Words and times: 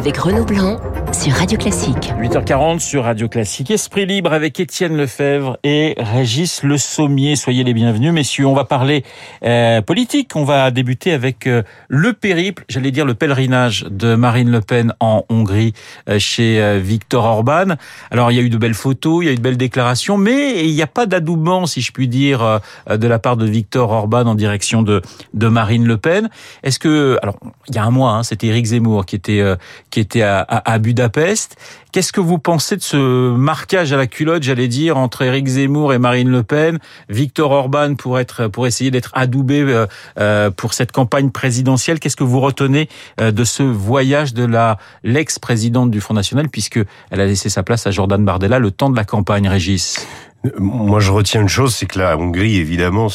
avec 0.00 0.16
Renaud 0.16 0.46
Blanc 0.46 0.80
sur 1.20 1.34
Radio 1.34 1.58
Classique. 1.58 2.14
8h40 2.18 2.78
sur 2.78 3.04
Radio 3.04 3.28
Classique. 3.28 3.70
Esprit 3.70 4.06
libre 4.06 4.32
avec 4.32 4.58
Étienne 4.58 4.96
Lefebvre 4.96 5.58
et 5.62 5.94
Régis 5.98 6.62
Le 6.62 6.78
Sommier. 6.78 7.36
Soyez 7.36 7.62
les 7.62 7.74
bienvenus, 7.74 8.10
messieurs. 8.10 8.46
On 8.46 8.54
va 8.54 8.64
parler 8.64 9.04
euh, 9.44 9.82
politique. 9.82 10.34
On 10.34 10.44
va 10.44 10.70
débuter 10.70 11.12
avec 11.12 11.46
euh, 11.46 11.62
le 11.88 12.14
périple, 12.14 12.64
j'allais 12.70 12.90
dire 12.90 13.04
le 13.04 13.12
pèlerinage 13.12 13.84
de 13.90 14.14
Marine 14.14 14.50
Le 14.50 14.62
Pen 14.62 14.94
en 14.98 15.26
Hongrie 15.28 15.74
euh, 16.08 16.18
chez 16.18 16.80
Viktor 16.80 17.22
Orban. 17.22 17.74
Alors, 18.10 18.32
il 18.32 18.36
y 18.36 18.38
a 18.38 18.42
eu 18.42 18.48
de 18.48 18.56
belles 18.56 18.72
photos, 18.72 19.22
il 19.22 19.26
y 19.26 19.28
a 19.28 19.32
eu 19.32 19.36
de 19.36 19.42
belles 19.42 19.58
déclarations, 19.58 20.16
mais 20.16 20.64
il 20.64 20.74
n'y 20.74 20.82
a 20.82 20.86
pas 20.86 21.04
d'adoubement, 21.04 21.66
si 21.66 21.82
je 21.82 21.92
puis 21.92 22.08
dire, 22.08 22.60
de 22.88 23.06
la 23.06 23.18
part 23.18 23.36
de 23.36 23.44
Viktor 23.44 23.90
Orban 23.90 24.24
en 24.26 24.34
direction 24.34 24.82
de, 24.82 25.02
Marine 25.34 25.86
Le 25.86 25.98
Pen. 25.98 26.30
Est-ce 26.62 26.78
que, 26.78 27.18
alors, 27.22 27.36
il 27.68 27.74
y 27.74 27.78
a 27.78 27.84
un 27.84 27.90
mois, 27.90 28.12
hein, 28.12 28.22
c'était 28.22 28.46
Éric 28.46 28.64
Zemmour 28.66 29.04
qui 29.04 29.16
était, 29.16 29.44
qui 29.90 30.00
était 30.00 30.22
à 30.22 30.78
Budapest. 30.78 31.09
Qu'est-ce 31.92 32.12
que 32.12 32.20
vous 32.20 32.38
pensez 32.38 32.76
de 32.76 32.82
ce 32.82 33.34
marquage 33.34 33.92
à 33.92 33.96
la 33.96 34.06
culotte, 34.06 34.42
j'allais 34.42 34.68
dire, 34.68 34.96
entre 34.96 35.22
Éric 35.22 35.46
Zemmour 35.46 35.92
et 35.92 35.98
Marine 35.98 36.30
Le 36.30 36.42
Pen, 36.42 36.78
Victor 37.08 37.50
Orban 37.50 37.94
pour 37.94 38.18
être, 38.18 38.46
pour 38.46 38.66
essayer 38.66 38.90
d'être 38.90 39.10
adoubé 39.14 39.60
euh, 39.60 39.86
euh, 40.18 40.50
pour 40.50 40.74
cette 40.74 40.92
campagne 40.92 41.30
présidentielle. 41.30 41.98
Qu'est-ce 41.98 42.16
que 42.16 42.24
vous 42.24 42.40
retenez 42.40 42.88
euh, 43.20 43.32
de 43.32 43.44
ce 43.44 43.62
voyage 43.62 44.34
de 44.34 44.44
la 44.44 44.78
l'ex-présidente 45.02 45.90
du 45.90 46.00
Front 46.00 46.14
National, 46.14 46.48
puisque 46.48 46.80
elle 47.10 47.20
a 47.20 47.26
laissé 47.26 47.48
sa 47.48 47.62
place 47.62 47.86
à 47.86 47.90
Jordan 47.90 48.24
Bardella 48.24 48.58
le 48.58 48.70
temps 48.70 48.90
de 48.90 48.96
la 48.96 49.04
campagne, 49.04 49.48
Régis? 49.48 50.06
Moi, 50.58 51.00
je 51.00 51.10
retiens 51.10 51.42
une 51.42 51.48
chose, 51.48 51.74
c'est 51.74 51.86
que 51.86 51.98
la 51.98 52.16
Hongrie, 52.16 52.56
évidemment, 52.56 53.08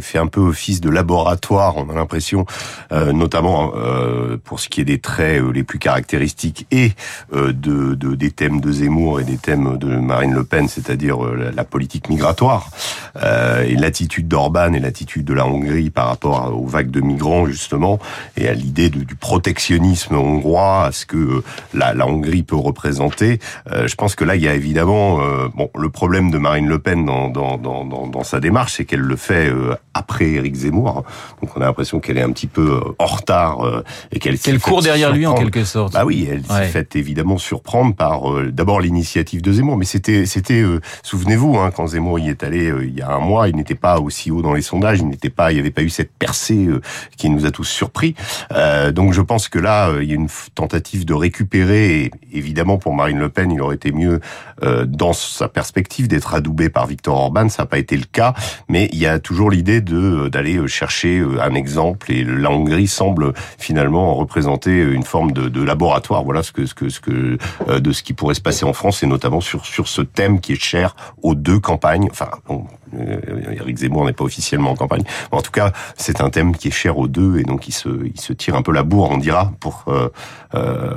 fait, 0.00 0.18
un 0.18 0.26
peu 0.26 0.40
office 0.40 0.80
de 0.80 0.90
laboratoire, 0.90 1.76
on 1.76 1.88
a 1.90 1.94
l'impression, 1.94 2.46
euh, 2.92 3.12
notamment 3.12 3.72
euh, 3.74 4.36
pour 4.42 4.60
ce 4.60 4.68
qui 4.68 4.80
est 4.80 4.84
des 4.84 4.98
traits 4.98 5.42
euh, 5.42 5.50
les 5.52 5.64
plus 5.64 5.78
caractéristiques 5.78 6.66
et 6.70 6.92
de, 7.32 7.94
de- 7.94 8.14
des 8.14 8.30
thèmes 8.30 8.60
de 8.60 8.70
Zemmour 8.70 9.20
et 9.20 9.24
des 9.24 9.36
thèmes 9.36 9.78
de 9.78 9.86
Marine 9.86 10.34
Le 10.34 10.44
Pen, 10.44 10.68
c'est-à-dire 10.68 11.18
la, 11.22 11.64
politique 11.64 12.08
migratoire 12.08 12.68
et 13.16 13.76
l'attitude 13.76 14.28
d'Orban 14.28 14.72
et 14.74 14.80
l'attitude 14.80 15.24
de 15.24 15.32
la 15.32 15.46
Hongrie 15.46 15.90
par 15.90 16.08
rapport 16.08 16.52
aux 16.54 16.66
vagues 16.66 16.90
de 16.90 17.00
migrants 17.00 17.46
justement 17.46 17.98
et 18.36 18.48
à 18.48 18.54
l'idée 18.54 18.90
du 18.90 19.14
protectionnisme 19.14 20.16
hongrois, 20.16 20.86
à 20.86 20.92
ce 20.92 21.06
que 21.06 21.42
la, 21.72 22.06
Hongrie 22.06 22.42
peut 22.42 22.56
représenter. 22.56 23.38
Je 23.70 23.94
pense 23.94 24.14
que 24.14 24.24
là, 24.24 24.36
il 24.36 24.42
y 24.42 24.48
a 24.48 24.54
évidemment 24.54 25.18
bon 25.54 25.70
le 25.78 25.88
problème 25.88 26.30
de 26.30 26.38
Marine 26.38 26.68
Le 26.68 26.78
Pen 26.78 27.06
dans, 27.06 27.30
dans, 27.30 28.24
sa 28.24 28.40
démarche, 28.40 28.74
c'est 28.74 28.84
qu'elle 28.84 29.00
le 29.00 29.16
fait 29.16 29.50
après 29.94 30.30
Éric 30.32 30.54
Zemmour. 30.54 31.04
Donc 31.40 31.56
on 31.56 31.60
a 31.60 31.64
l'impression 31.64 32.00
qu'elle 32.00 32.18
est 32.18 32.22
un 32.22 32.32
petit 32.32 32.46
peu 32.46 32.80
euh, 32.84 32.94
en 32.98 33.06
retard 33.06 33.66
euh, 33.66 33.84
et 34.12 34.18
qu'elle 34.18 34.38
Qu'elle 34.38 34.58
court 34.60 34.82
derrière 34.82 35.12
lui 35.12 35.26
en 35.26 35.34
quelque 35.34 35.64
sorte. 35.64 35.92
Bah 35.92 36.04
oui, 36.04 36.26
elle 36.30 36.40
Ouais. 36.50 36.64
s'est 36.66 36.72
fait 36.72 36.96
évidemment 36.96 37.38
surprendre 37.38 37.94
par 37.94 38.30
euh, 38.32 38.50
d'abord 38.50 38.80
l'initiative 38.80 39.42
de 39.42 39.52
Zemmour, 39.52 39.76
mais 39.76 39.84
c'était 39.84 40.26
c'était 40.26 40.60
euh, 40.62 40.80
souvenez-vous 41.02 41.56
hein, 41.58 41.70
quand 41.74 41.86
Zemmour 41.88 42.18
y 42.18 42.28
est 42.30 42.42
allé 42.42 42.68
euh, 42.70 42.84
il 42.84 42.94
y 42.98 43.02
a 43.02 43.10
un 43.10 43.18
mois, 43.20 43.48
il 43.48 43.56
n'était 43.56 43.74
pas 43.74 44.00
aussi 44.00 44.30
haut 44.30 44.42
dans 44.42 44.54
les 44.54 44.62
sondages, 44.62 44.98
il 45.00 45.08
n'était 45.08 45.30
pas, 45.30 45.52
il 45.52 45.54
n'y 45.54 45.60
avait 45.60 45.70
pas 45.70 45.82
eu 45.82 45.90
cette 45.90 46.12
percée 46.12 46.66
euh, 46.66 46.80
qui 47.16 47.30
nous 47.30 47.46
a 47.46 47.50
tous 47.50 47.64
surpris. 47.64 48.14
Euh, 48.52 48.90
donc 48.92 49.12
je 49.12 49.20
pense 49.20 49.48
que 49.48 49.58
là 49.58 49.88
euh, 49.88 50.02
il 50.02 50.08
y 50.08 50.12
a 50.12 50.16
une 50.16 50.28
tentative 50.54 51.04
de 51.04 51.14
récupérer. 51.14 52.02
Et 52.02 52.10
évidemment 52.32 52.78
pour 52.78 52.94
Marine 52.94 53.18
Le 53.18 53.28
Pen, 53.28 53.50
il 53.50 53.60
aurait 53.60 53.76
été 53.76 53.92
mieux 53.92 54.20
euh, 54.62 54.84
dans 54.86 55.12
sa 55.12 55.48
perspective 55.48 56.08
d'être 56.08 56.34
adoubé 56.34 56.68
par 56.70 56.86
Viktor 56.86 57.16
Orban, 57.16 57.48
ça 57.48 57.62
n'a 57.62 57.66
pas 57.66 57.78
été 57.78 57.96
le 57.96 58.04
cas, 58.10 58.34
mais 58.68 58.88
il 58.92 58.98
y 58.98 59.06
a 59.06 59.18
toujours 59.18 59.50
l'idée 59.52 59.80
de 59.80 59.96
euh, 59.96 60.30
d'aller 60.30 60.56
euh, 60.56 60.66
chercher 60.66 61.18
euh, 61.18 61.40
un 61.42 61.54
exemple 61.54 62.10
et 62.10 62.24
la 62.24 62.50
Hongrie 62.50 62.88
semble 62.88 63.32
finalement 63.58 64.14
représenter 64.14 64.80
une 64.80 65.04
forme 65.04 65.32
de, 65.32 65.48
de 65.48 65.62
laboratoire. 65.62 66.24
Voilà 66.24 66.42
ce 66.42 66.52
que 66.52 66.66
ce 66.66 66.74
que 66.74 66.88
ce 66.88 67.00
que 67.00 67.38
euh, 67.68 67.80
de 67.80 67.92
ce 67.92 68.02
qui 68.02 68.12
pourrait 68.12 68.34
se 68.34 68.40
passer 68.40 68.64
en 68.64 68.72
France 68.72 69.02
et 69.02 69.06
notamment 69.06 69.40
sur 69.40 69.64
sur 69.64 69.88
ce 69.88 70.02
thème 70.02 70.40
qui 70.40 70.52
est 70.52 70.62
cher 70.62 70.96
aux 71.22 71.34
deux 71.34 71.60
campagnes. 71.60 72.08
Enfin, 72.10 72.30
bon, 72.48 72.66
Éric 73.50 73.78
Zemmour 73.78 74.06
n'est 74.06 74.12
pas 74.12 74.24
officiellement 74.24 74.72
en 74.72 74.76
campagne, 74.76 75.02
mais 75.30 75.38
en 75.38 75.42
tout 75.42 75.50
cas, 75.50 75.72
c'est 75.96 76.20
un 76.20 76.30
thème 76.30 76.56
qui 76.56 76.68
est 76.68 76.72
cher 76.72 76.98
aux 76.98 77.08
deux 77.08 77.38
et 77.38 77.44
donc 77.44 77.68
il 77.68 77.72
se 77.72 77.88
il 78.04 78.20
se 78.20 78.32
tire 78.32 78.54
un 78.54 78.62
peu 78.62 78.72
la 78.72 78.82
bourre, 78.82 79.10
on 79.10 79.18
dira, 79.18 79.52
pour 79.60 79.84
euh, 79.88 80.08
euh, 80.54 80.94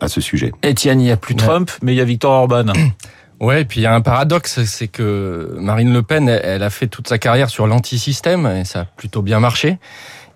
à 0.00 0.08
ce 0.08 0.20
sujet. 0.20 0.52
Étienne, 0.62 1.00
il 1.00 1.04
n'y 1.04 1.12
a 1.12 1.16
plus 1.16 1.34
Trump, 1.34 1.70
mais 1.82 1.92
il 1.94 1.96
y 1.96 2.00
a 2.00 2.04
Victor 2.04 2.32
Orban. 2.32 2.72
Ouais, 3.42 3.62
et 3.62 3.64
puis 3.64 3.80
il 3.80 3.82
y 3.82 3.86
a 3.86 3.92
un 3.92 4.00
paradoxe, 4.00 4.62
c'est 4.62 4.86
que 4.86 5.56
Marine 5.58 5.92
Le 5.92 6.04
Pen, 6.04 6.28
elle, 6.28 6.40
elle 6.44 6.62
a 6.62 6.70
fait 6.70 6.86
toute 6.86 7.08
sa 7.08 7.18
carrière 7.18 7.50
sur 7.50 7.66
l'antisystème 7.66 8.46
et 8.46 8.64
ça 8.64 8.82
a 8.82 8.84
plutôt 8.84 9.20
bien 9.20 9.40
marché. 9.40 9.78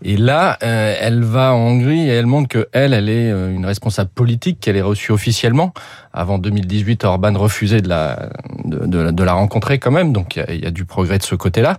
Et 0.02 0.16
là, 0.16 0.58
euh, 0.62 0.94
elle 1.00 1.22
va 1.24 1.54
en 1.54 1.58
Hongrie 1.58 2.00
et 2.08 2.12
elle 2.12 2.26
montre 2.26 2.48
que 2.48 2.68
elle, 2.72 2.92
elle 2.92 3.08
est 3.08 3.30
euh, 3.30 3.50
une 3.52 3.64
responsable 3.64 4.10
politique, 4.14 4.60
qu'elle 4.60 4.76
est 4.76 4.82
reçue 4.82 5.10
officiellement. 5.12 5.72
Avant 6.12 6.38
2018, 6.38 7.04
Orban 7.04 7.32
refusait 7.34 7.80
de 7.80 7.88
la 7.88 8.28
de, 8.64 8.86
de, 8.86 9.10
de 9.10 9.22
la 9.24 9.32
rencontrer 9.32 9.78
quand 9.78 9.90
même, 9.90 10.12
donc 10.12 10.36
il 10.36 10.62
y 10.62 10.66
a- 10.66 10.70
du 10.70 10.84
progrès 10.84 11.18
de 11.18 11.22
ce 11.22 11.34
côté-là. 11.34 11.78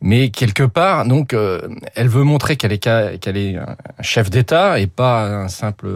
Mais 0.00 0.30
quelque 0.30 0.62
part, 0.62 1.04
donc, 1.06 1.32
euh, 1.34 1.60
elle 1.94 2.08
veut 2.08 2.22
montrer 2.24 2.56
qu'elle 2.56 2.72
est 2.72 2.78
qu'elle 3.20 3.36
est 3.36 3.56
un 3.56 3.76
chef 4.02 4.30
d'État 4.30 4.78
et 4.78 4.86
pas 4.86 5.24
un 5.24 5.48
simple 5.48 5.88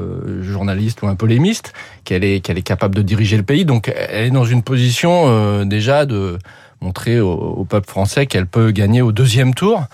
journaliste 0.42 1.02
ou 1.02 1.06
un 1.06 1.14
polémiste, 1.14 1.72
qu'elle 2.04 2.24
est 2.24 2.40
qu'elle 2.40 2.58
est 2.58 2.62
capable 2.62 2.94
de 2.94 3.02
diriger 3.02 3.36
le 3.36 3.42
pays. 3.44 3.64
Donc, 3.64 3.92
elle 3.94 4.24
est 4.26 4.30
dans 4.30 4.44
une 4.44 4.62
position 4.62 5.24
euh, 5.28 5.64
déjà 5.64 6.06
de 6.06 6.38
montrer 6.80 7.20
au 7.20 7.64
peuple 7.64 7.88
français 7.88 8.26
qu'elle 8.26 8.46
peut 8.48 8.72
gagner 8.72 9.02
au 9.02 9.12
deuxième 9.12 9.54
tour, 9.54 9.84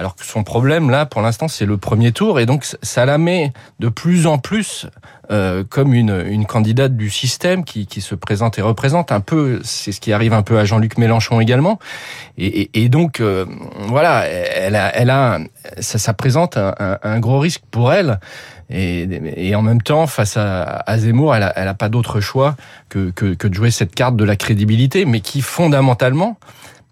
alors 0.00 0.16
que 0.16 0.24
son 0.24 0.44
problème 0.44 0.88
là, 0.88 1.04
pour 1.04 1.20
l'instant, 1.20 1.46
c'est 1.46 1.66
le 1.66 1.76
premier 1.76 2.10
tour, 2.10 2.40
et 2.40 2.46
donc 2.46 2.64
ça 2.82 3.04
la 3.04 3.18
met 3.18 3.52
de 3.80 3.90
plus 3.90 4.26
en 4.26 4.38
plus 4.38 4.86
euh, 5.30 5.62
comme 5.68 5.92
une, 5.92 6.24
une 6.26 6.46
candidate 6.46 6.96
du 6.96 7.10
système 7.10 7.64
qui, 7.64 7.86
qui 7.86 8.00
se 8.00 8.14
présente 8.14 8.58
et 8.58 8.62
représente 8.62 9.12
un 9.12 9.20
peu, 9.20 9.60
c'est 9.62 9.92
ce 9.92 10.00
qui 10.00 10.14
arrive 10.14 10.32
un 10.32 10.40
peu 10.40 10.58
à 10.58 10.64
Jean-Luc 10.64 10.96
Mélenchon 10.96 11.38
également, 11.38 11.78
et, 12.38 12.62
et, 12.62 12.84
et 12.84 12.88
donc 12.88 13.20
euh, 13.20 13.44
voilà, 13.88 14.24
elle 14.26 14.74
a, 14.74 14.88
elle 14.96 15.10
a, 15.10 15.38
ça, 15.80 15.98
ça 15.98 16.14
présente 16.14 16.56
un, 16.56 16.74
un, 17.02 17.20
gros 17.20 17.38
risque 17.38 17.62
pour 17.70 17.92
elle. 17.92 18.20
Et, 18.72 19.08
et 19.36 19.54
en 19.56 19.62
même 19.62 19.82
temps, 19.82 20.06
face 20.06 20.36
à, 20.36 20.62
à 20.62 20.96
Zemmour, 20.96 21.34
elle 21.34 21.42
a, 21.42 21.52
elle 21.56 21.68
a 21.68 21.74
pas 21.74 21.88
d'autre 21.88 22.20
choix 22.20 22.54
que, 22.88 23.10
que, 23.10 23.34
que 23.34 23.48
de 23.48 23.54
jouer 23.54 23.72
cette 23.72 23.94
carte 23.94 24.16
de 24.16 24.24
la 24.24 24.36
crédibilité, 24.36 25.04
mais 25.04 25.20
qui 25.20 25.42
fondamentalement, 25.42 26.38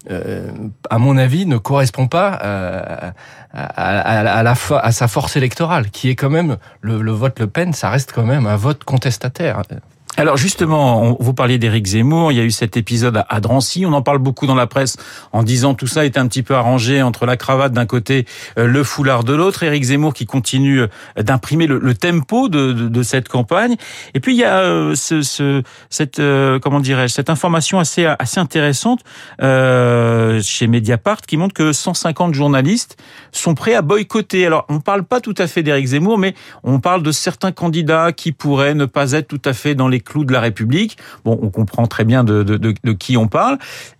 euh, 0.09 0.49
à 0.89 0.97
mon 0.97 1.17
avis, 1.17 1.45
ne 1.45 1.57
correspond 1.57 2.07
pas 2.07 2.29
à, 2.29 3.13
à, 3.53 3.63
à, 3.63 4.39
à 4.39 4.43
la, 4.43 4.55
sa 4.91 5.07
force 5.07 5.35
électorale, 5.35 5.89
qui 5.89 6.09
est 6.09 6.15
quand 6.15 6.29
même 6.29 6.57
le, 6.81 7.01
le 7.01 7.11
vote 7.11 7.39
Le 7.39 7.47
Pen, 7.47 7.73
ça 7.73 7.89
reste 7.89 8.13
quand 8.13 8.25
même 8.25 8.47
un 8.47 8.55
vote 8.55 8.83
contestataire. 8.83 9.61
Alors 10.19 10.35
justement, 10.35 11.01
on- 11.01 11.17
vous 11.21 11.33
parliez 11.33 11.57
d'Éric 11.57 11.85
Zemmour, 11.85 12.33
il 12.33 12.37
y 12.37 12.41
a 12.41 12.43
eu 12.43 12.51
cet 12.51 12.75
épisode 12.75 13.15
à- 13.15 13.25
à 13.29 13.39
Drancy, 13.39 13.85
on 13.85 13.93
en 13.93 14.01
parle 14.01 14.17
beaucoup 14.17 14.47
dans 14.47 14.55
la 14.55 14.67
presse 14.67 14.97
en 15.31 15.43
disant 15.43 15.75
tout 15.75 15.87
ça 15.87 16.03
est 16.03 16.17
un 16.17 16.27
petit 16.27 16.43
peu 16.43 16.55
arrangé 16.55 17.01
entre 17.01 17.25
la 17.25 17.37
cravate 17.37 17.71
d'un 17.71 17.85
côté, 17.85 18.25
euh, 18.57 18.67
le 18.67 18.83
foulard 18.83 19.23
de 19.23 19.31
l'autre, 19.33 19.63
Éric 19.63 19.81
Zemmour 19.85 20.13
qui 20.13 20.25
continue 20.25 20.81
euh, 20.81 20.87
d'imprimer 21.17 21.67
le, 21.67 21.79
le 21.79 21.93
tempo 21.95 22.49
de, 22.49 22.73
de- 22.73 22.87
de 22.89 23.01
cette 23.03 23.29
campagne. 23.29 23.77
Et 24.13 24.19
puis 24.19 24.33
il 24.33 24.39
y 24.39 24.43
a 24.43 24.57
euh, 24.59 24.93
ce, 24.93 25.21
ce- 25.21 25.63
cette 25.89 26.19
euh, 26.19 26.59
comment 26.59 26.81
dirais-je 26.81 27.13
cette 27.13 27.29
information 27.29 27.79
assez 27.79 28.05
assez 28.05 28.41
intéressante 28.41 28.99
euh, 29.41 30.41
chez 30.43 30.67
Mediapart 30.67 31.21
qui 31.21 31.37
montre 31.37 31.53
que 31.53 31.71
150 31.71 32.33
journalistes 32.33 32.97
sont 33.31 33.55
prêts 33.55 33.73
à 33.73 33.81
boycotter. 33.81 34.45
Alors 34.45 34.65
on 34.67 34.81
parle 34.81 35.05
pas 35.05 35.21
tout 35.21 35.35
à 35.37 35.47
fait 35.47 35.63
d'Éric 35.63 35.85
Zemmour, 35.87 36.17
mais 36.17 36.35
on 36.65 36.81
parle 36.81 37.03
de 37.03 37.11
certains 37.13 37.53
candidats 37.53 38.11
qui 38.11 38.33
pourraient 38.33 38.73
ne 38.75 38.83
pas 38.85 39.13
être 39.13 39.29
tout 39.29 39.41
à 39.45 39.53
fait 39.53 39.75
dans 39.75 39.87
les 39.87 40.01
clous 40.09 40.25
de 40.25 40.33
la 40.33 40.41
République. 40.41 40.97
Bon, 41.23 41.39
on 41.41 41.49
comprend 41.49 41.87
très 41.87 42.03
bien 42.03 42.23
de, 42.23 42.71
qui 42.93 43.15
on 43.15 43.27
parle. 43.27 43.57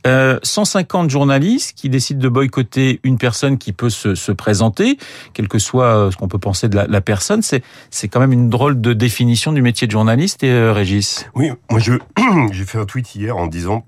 Euh, 0.07 0.39
150 0.43 1.09
journalistes 1.09 1.73
qui 1.75 1.89
décident 1.89 2.19
de 2.19 2.29
boycotter 2.29 2.99
une 3.03 3.17
personne 3.17 3.57
qui 3.57 3.71
peut 3.71 3.89
se, 3.89 4.15
se 4.15 4.31
présenter, 4.31 4.97
quel 5.33 5.47
que 5.47 5.59
soit 5.59 5.85
euh, 5.85 6.11
ce 6.11 6.17
qu'on 6.17 6.27
peut 6.27 6.39
penser 6.39 6.67
de 6.67 6.75
la, 6.75 7.01
personne. 7.01 7.41
C'est 7.41 8.07
quand 8.07 8.19
même 8.19 8.33
une 8.33 8.49
drôle 8.49 8.81
de 8.81 8.93
définition 8.93 9.53
du 9.53 9.61
métier 9.61 9.87
de 9.87 9.91
journaliste, 9.91 10.43
et 10.43 10.51
euh, 10.51 10.73
Régis. 10.73 11.27
Oui, 11.35 11.51
moi 11.69 11.79
je 11.79 11.93
j'ai 12.51 12.65
fait 12.65 12.77
un 12.77 12.85
tweet 12.85 13.15
hier 13.15 13.37
en 13.37 13.47
disant 13.47 13.85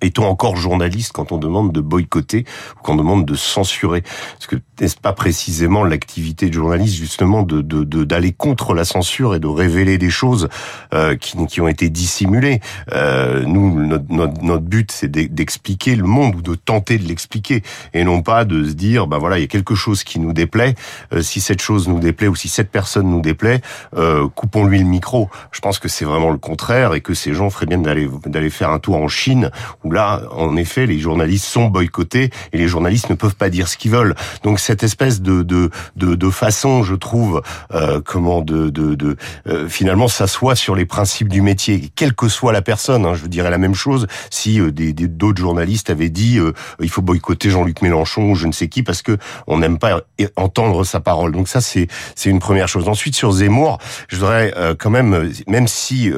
est-on 0.00 0.24
encore 0.24 0.56
journaliste 0.56 1.12
quand 1.12 1.32
on 1.32 1.38
demande 1.38 1.72
de 1.72 1.80
boycotter 1.80 2.44
ou 2.76 2.82
quand 2.82 2.94
on 2.94 2.96
demande 2.96 3.24
de 3.26 3.34
censurer? 3.34 4.02
Parce 4.02 4.46
que 4.46 4.56
n'est-ce 4.80 4.96
pas 4.96 5.12
précisément 5.12 5.84
l'activité 5.84 6.48
de 6.48 6.54
journaliste 6.54 6.94
justement 6.96 7.42
de 7.42 7.60
de- 7.60 7.84
de- 7.84 8.04
d'aller 8.04 8.32
contre 8.32 8.74
la 8.74 8.84
censure 8.84 9.34
et 9.34 9.40
de 9.40 9.46
révéler 9.46 9.98
des 9.98 10.10
choses 10.10 10.48
euh, 10.94 11.16
qui, 11.16 11.36
qui 11.46 11.60
ont 11.60 11.68
été 11.68 11.88
dissimulées? 11.90 12.60
Euh, 12.92 13.44
Nous, 13.44 13.80
notre, 13.86 14.04
notre, 14.08 14.42
notre 14.42 14.64
but, 14.64 14.90
c'est 14.92 15.08
d'e- 15.08 15.28
d'expliquer 15.28 15.96
le 15.96 16.04
monde 16.04 16.36
ou 16.36 16.42
de 16.42 16.54
tenter 16.54 16.98
de 16.98 17.04
l'expliquer 17.06 17.62
et 17.94 18.04
non 18.04 18.22
pas 18.22 18.44
de 18.44 18.64
se 18.64 18.72
dire, 18.72 19.06
bah 19.06 19.18
voilà, 19.18 19.38
il 19.38 19.42
y 19.42 19.44
a 19.44 19.48
quelque 19.48 19.74
chose 19.74 20.04
qui 20.04 20.18
nous 20.20 20.32
déplaît. 20.32 20.74
Euh, 21.12 21.20
si 21.22 21.40
cette 21.40 21.60
chose 21.60 21.88
nous 21.88 21.98
déplaît 22.00 22.28
ou 22.28 22.34
si 22.36 22.48
cette 22.48 22.70
personne 22.70 23.10
nous 23.10 23.20
déplaît, 23.20 23.60
euh, 23.96 24.28
coupons-lui 24.34 24.78
le 24.78 24.84
micro. 24.84 25.28
Je 25.52 25.60
pense 25.60 25.78
que 25.78 25.88
c'est 25.88 26.04
vraiment 26.04 26.30
le 26.30 26.38
contraire 26.38 26.94
et 26.94 27.00
que 27.00 27.14
ces 27.14 27.34
gens 27.34 27.50
feraient 27.50 27.66
bien 27.66 27.78
d'aller 27.78 28.08
d'aller 28.26 28.50
faire 28.50 28.70
un 28.70 28.78
tour 28.78 28.96
en 28.96 29.08
Chine 29.08 29.17
Chine, 29.18 29.50
où 29.84 29.90
là, 29.90 30.22
en 30.30 30.56
effet, 30.56 30.86
les 30.86 30.98
journalistes 30.98 31.46
sont 31.46 31.66
boycottés 31.66 32.30
et 32.52 32.58
les 32.58 32.68
journalistes 32.68 33.10
ne 33.10 33.14
peuvent 33.16 33.36
pas 33.36 33.50
dire 33.50 33.66
ce 33.68 33.76
qu'ils 33.76 33.90
veulent. 33.90 34.14
Donc 34.44 34.60
cette 34.60 34.82
espèce 34.82 35.20
de 35.20 35.42
de 35.42 35.70
de, 35.96 36.14
de 36.14 36.30
façon, 36.30 36.82
je 36.82 36.94
trouve, 36.94 37.42
euh, 37.74 38.00
comment 38.04 38.40
de 38.40 38.70
de, 38.70 38.94
de 38.94 39.16
euh, 39.46 39.68
finalement 39.68 40.08
s'assoit 40.08 40.56
sur 40.56 40.74
les 40.74 40.86
principes 40.86 41.28
du 41.28 41.42
métier, 41.42 41.90
quelle 41.94 42.14
que 42.14 42.28
soit 42.28 42.52
la 42.52 42.62
personne. 42.62 43.04
Hein, 43.04 43.14
je 43.14 43.26
dirais 43.26 43.50
la 43.50 43.58
même 43.58 43.74
chose 43.74 44.06
si 44.30 44.60
euh, 44.60 44.70
des 44.70 44.92
d'autres 44.92 45.40
journalistes 45.40 45.90
avaient 45.90 46.10
dit 46.10 46.38
euh, 46.38 46.52
il 46.80 46.90
faut 46.90 47.02
boycotter 47.02 47.50
Jean-Luc 47.50 47.82
Mélenchon 47.82 48.30
ou 48.30 48.34
je 48.34 48.46
ne 48.46 48.52
sais 48.52 48.68
qui 48.68 48.82
parce 48.82 49.02
que 49.02 49.18
on 49.46 49.58
n'aime 49.58 49.78
pas 49.78 50.02
entendre 50.36 50.84
sa 50.84 51.00
parole. 51.00 51.32
Donc 51.32 51.48
ça 51.48 51.60
c'est 51.60 51.88
c'est 52.14 52.30
une 52.30 52.38
première 52.38 52.68
chose. 52.68 52.88
Ensuite 52.88 53.14
sur 53.14 53.32
Zemmour, 53.32 53.78
je 54.08 54.16
voudrais 54.16 54.52
quand 54.78 54.90
même 54.90 55.32
même 55.46 55.68
si 55.68 56.10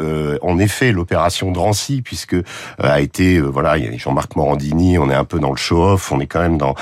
en 0.43 0.59
effet 0.59 0.93
l'opération 0.93 1.51
Drancy 1.53 2.03
puisque 2.03 2.37
a 2.91 3.01
été 3.01 3.41
voilà 3.41 3.77
Jean-Marc 3.97 4.37
Morandini, 4.37 4.99
on 4.99 5.11
est 5.11 5.15
un 5.15 5.25
peu 5.25 5.39
dans 5.39 5.51
le 5.51 5.57
show-off, 5.57 6.13
on 6.13 6.21
est 6.21 6.27
quand 6.27 6.41
même 6.41 6.59
dans 6.59 6.75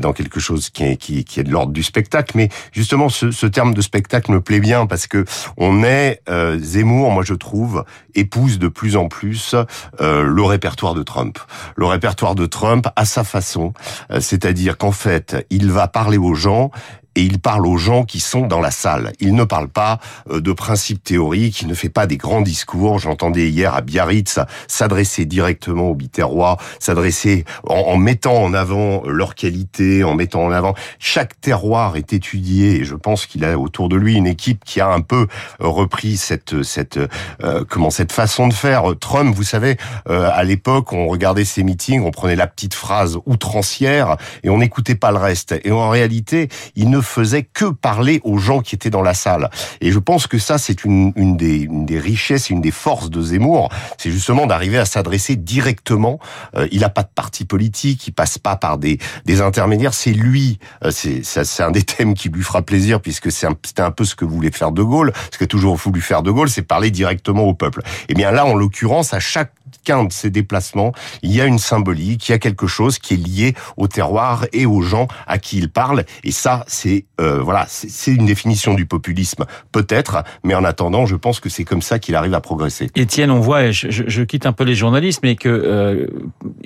dans 0.00 0.12
quelque 0.12 0.40
chose 0.40 0.70
qui 0.70 0.84
est 0.84 0.96
qui, 0.96 1.24
est 1.36 1.44
de 1.44 1.50
l'ordre 1.50 1.72
du 1.72 1.82
spectacle. 1.82 2.32
Mais 2.36 2.48
justement 2.72 3.08
ce, 3.08 3.30
ce 3.30 3.46
terme 3.46 3.74
de 3.74 3.80
spectacle 3.80 4.32
me 4.32 4.40
plaît 4.40 4.60
bien 4.60 4.86
parce 4.86 5.06
que 5.06 5.24
on 5.56 5.84
est 5.84 6.22
Zemmour, 6.58 7.10
moi 7.10 7.22
je 7.24 7.34
trouve 7.34 7.84
épouse 8.14 8.58
de 8.58 8.68
plus 8.68 8.96
en 8.96 9.08
plus 9.08 9.54
euh, 10.00 10.22
le 10.22 10.42
répertoire 10.42 10.94
de 10.94 11.02
Trump. 11.02 11.38
Le 11.76 11.86
répertoire 11.86 12.34
de 12.34 12.46
Trump 12.46 12.88
à 12.96 13.04
sa 13.04 13.24
façon, 13.24 13.72
euh, 14.10 14.20
c'est-à-dire 14.20 14.78
qu'en 14.78 14.92
fait, 14.92 15.46
il 15.50 15.70
va 15.70 15.88
parler 15.88 16.18
aux 16.18 16.34
gens 16.34 16.70
et 17.16 17.22
il 17.22 17.40
parle 17.40 17.66
aux 17.66 17.76
gens 17.76 18.04
qui 18.04 18.20
sont 18.20 18.46
dans 18.46 18.60
la 18.60 18.70
salle. 18.70 19.12
Il 19.20 19.34
ne 19.34 19.44
parle 19.44 19.68
pas 19.68 19.98
euh, 20.30 20.40
de 20.40 20.52
principes 20.52 21.02
théoriques, 21.02 21.62
il 21.62 21.68
ne 21.68 21.74
fait 21.74 21.88
pas 21.88 22.06
des 22.06 22.16
grands 22.16 22.40
discours. 22.40 22.98
J'entendais 22.98 23.48
hier 23.48 23.74
à 23.74 23.80
Biarritz 23.80 24.38
s'adresser 24.68 25.24
directement 25.24 25.88
aux 25.88 25.94
Biterrois, 25.94 26.56
s'adresser 26.78 27.44
en, 27.64 27.96
mettant 27.96 28.42
en 28.42 28.54
avant 28.54 29.02
leur 29.06 29.34
qualité, 29.34 30.04
en 30.04 30.14
mettant 30.14 30.44
en 30.44 30.52
avant 30.52 30.74
chaque 30.98 31.40
terroir 31.40 31.96
est 31.96 32.12
étudié 32.12 32.80
et 32.80 32.84
je 32.84 32.94
pense 32.94 33.26
qu'il 33.26 33.44
a 33.44 33.58
autour 33.58 33.88
de 33.88 33.96
lui 33.96 34.14
une 34.14 34.26
équipe 34.26 34.64
qui 34.64 34.80
a 34.80 34.88
un 34.88 35.00
peu 35.00 35.26
euh, 35.60 35.66
repris 35.66 36.16
cette 36.16 36.62
cette 36.62 36.98
euh, 37.42 37.64
comment 37.68 37.90
cette 37.90 38.12
façon 38.12 38.48
de 38.48 38.54
faire. 38.54 38.84
Trump, 39.00 39.34
vous 39.34 39.42
savez, 39.42 39.76
à 40.06 40.42
l'époque, 40.44 40.92
on 40.92 41.08
regardait 41.08 41.44
ses 41.44 41.62
meetings, 41.62 42.02
on 42.02 42.10
prenait 42.10 42.36
la 42.36 42.46
petite 42.46 42.74
phrase 42.74 43.18
outrancière 43.26 44.16
et 44.42 44.50
on 44.50 44.58
n'écoutait 44.58 44.94
pas 44.94 45.10
le 45.10 45.18
reste. 45.18 45.54
Et 45.64 45.70
en 45.70 45.88
réalité, 45.88 46.48
il 46.76 46.90
ne 46.90 46.99
faisait 47.02 47.42
que 47.42 47.66
parler 47.66 48.20
aux 48.24 48.38
gens 48.38 48.60
qui 48.60 48.74
étaient 48.74 48.90
dans 48.90 49.02
la 49.02 49.14
salle. 49.14 49.50
Et 49.80 49.92
je 49.92 49.98
pense 49.98 50.26
que 50.26 50.38
ça, 50.38 50.58
c'est 50.58 50.84
une, 50.84 51.12
une, 51.16 51.36
des, 51.36 51.60
une 51.60 51.86
des 51.86 51.98
richesses, 51.98 52.50
une 52.50 52.60
des 52.60 52.70
forces 52.70 53.10
de 53.10 53.22
Zemmour, 53.22 53.70
c'est 53.98 54.10
justement 54.10 54.46
d'arriver 54.46 54.78
à 54.78 54.84
s'adresser 54.84 55.36
directement. 55.36 56.18
Euh, 56.56 56.68
il 56.72 56.80
n'a 56.80 56.88
pas 56.88 57.02
de 57.02 57.10
parti 57.14 57.44
politique, 57.44 58.06
il 58.06 58.12
passe 58.12 58.38
pas 58.38 58.56
par 58.56 58.78
des, 58.78 58.98
des 59.24 59.40
intermédiaires. 59.40 59.94
C'est 59.94 60.12
lui, 60.12 60.58
euh, 60.84 60.90
c'est 60.90 61.24
c'est 61.24 61.62
un 61.62 61.70
des 61.70 61.82
thèmes 61.82 62.14
qui 62.14 62.28
lui 62.28 62.42
fera 62.42 62.62
plaisir 62.62 63.00
puisque 63.00 63.30
c'était 63.30 63.82
un, 63.82 63.86
un 63.86 63.90
peu 63.90 64.04
ce 64.04 64.14
que 64.14 64.24
voulait 64.24 64.50
faire 64.50 64.72
De 64.72 64.82
Gaulle. 64.82 65.12
Ce 65.32 65.38
que 65.38 65.44
toujours 65.44 65.76
voulu 65.76 66.00
faire 66.00 66.22
De 66.22 66.30
Gaulle, 66.30 66.50
c'est 66.50 66.62
parler 66.62 66.90
directement 66.90 67.44
au 67.44 67.54
peuple. 67.54 67.80
Et 68.08 68.10
eh 68.10 68.14
bien 68.14 68.30
là, 68.30 68.44
en 68.44 68.54
l'occurrence, 68.54 69.14
à 69.14 69.20
chaque 69.20 69.52
qu'un 69.84 70.04
de 70.04 70.12
ces 70.12 70.30
déplacements, 70.30 70.92
il 71.22 71.32
y 71.32 71.40
a 71.40 71.46
une 71.46 71.58
symbolique, 71.58 72.28
il 72.28 72.32
y 72.32 72.34
a 72.34 72.38
quelque 72.38 72.66
chose 72.66 72.98
qui 72.98 73.14
est 73.14 73.16
lié 73.16 73.54
au 73.76 73.88
terroir 73.88 74.46
et 74.52 74.66
aux 74.66 74.82
gens 74.82 75.08
à 75.26 75.38
qui 75.38 75.58
il 75.58 75.70
parle. 75.70 76.04
Et 76.24 76.32
ça, 76.32 76.64
c'est 76.66 77.04
euh, 77.20 77.40
voilà, 77.42 77.66
c'est 77.68 78.12
une 78.12 78.26
définition 78.26 78.74
du 78.74 78.86
populisme, 78.86 79.44
peut-être, 79.72 80.24
mais 80.42 80.54
en 80.54 80.64
attendant, 80.64 81.06
je 81.06 81.16
pense 81.16 81.38
que 81.40 81.48
c'est 81.48 81.64
comme 81.64 81.82
ça 81.82 81.98
qu'il 81.98 82.14
arrive 82.14 82.34
à 82.34 82.40
progresser. 82.40 82.90
Étienne, 82.96 83.30
on 83.30 83.40
voit, 83.40 83.70
je, 83.70 83.88
je, 83.90 84.22
quitte 84.22 84.46
un 84.46 84.52
peu 84.52 84.64
les 84.64 84.74
journalistes, 84.74 85.20
mais 85.22 85.36
que 85.36 85.48
euh, 85.48 86.06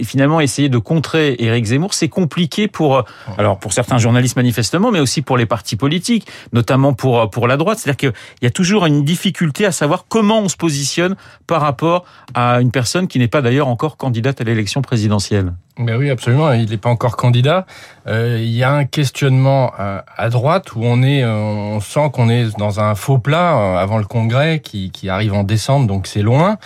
finalement 0.02 0.40
essayer 0.40 0.69
de 0.69 0.78
contrer 0.78 1.37
Éric 1.38 1.64
Zemmour, 1.66 1.94
c'est 1.94 2.08
compliqué 2.08 2.69
pour, 2.69 2.99
euh, 2.99 3.02
alors 3.37 3.58
pour 3.58 3.72
certains 3.72 3.99
journalistes 3.99 4.37
manifestement, 4.37 4.93
mais 4.93 5.00
aussi 5.00 5.22
pour 5.22 5.37
les 5.37 5.46
partis 5.46 5.76
politiques, 5.76 6.26
notamment 6.52 6.94
pour 6.94 7.31
pour 7.31 7.49
la 7.49 7.56
droite. 7.56 7.78
C'est-à-dire 7.78 8.12
qu'il 8.12 8.12
y 8.43 8.46
a 8.46 8.50
toujours 8.50 8.87
une 8.87 9.05
difficulté 9.05 9.66
à 9.66 9.72
savoir 9.72 10.06
comment 10.08 10.40
on 10.40 10.49
se 10.49 10.56
positionne 10.56 11.16
par 11.46 11.61
rapport 11.61 12.05
à 12.34 12.61
une 12.61 12.70
personne 12.70 13.04
qui 13.06 13.19
n'est 13.19 13.29
pas 13.29 13.43
d'ailleurs 13.43 13.69
encore 13.69 13.97
candidate 13.97 14.41
à 14.41 14.45
l'élection 14.45 14.83
présidentielle. 14.83 15.53
Mais 15.77 15.95
oui, 15.97 16.09
absolument. 16.09 16.53
Il 16.53 16.71
n'est 16.71 16.77
pas 16.77 16.89
encore 16.89 17.17
candidat. 17.17 17.67
Euh, 18.06 18.39
il 18.41 18.53
y 18.53 18.62
a 18.62 18.73
un 18.73 18.85
questionnement 18.85 19.73
à, 19.77 20.29
droite 20.29 20.77
où 20.77 20.85
on 20.85 21.03
est, 21.03 21.25
euh, 21.25 21.35
on 21.35 21.81
sent 21.81 22.11
qu'on 22.12 22.29
est 22.29 22.56
dans 22.59 22.79
un 22.79 22.95
faux 22.95 23.19
plat 23.19 23.56
euh, 23.56 23.77
avant 23.79 23.99
le 23.99 24.05
Congrès 24.05 24.61
qui, 24.61 24.91
arrive 25.09 25.35
en 25.35 25.43
décembre, 25.43 25.89
donc 25.89 26.06
c'est 26.06 26.23
loin. 26.23 26.59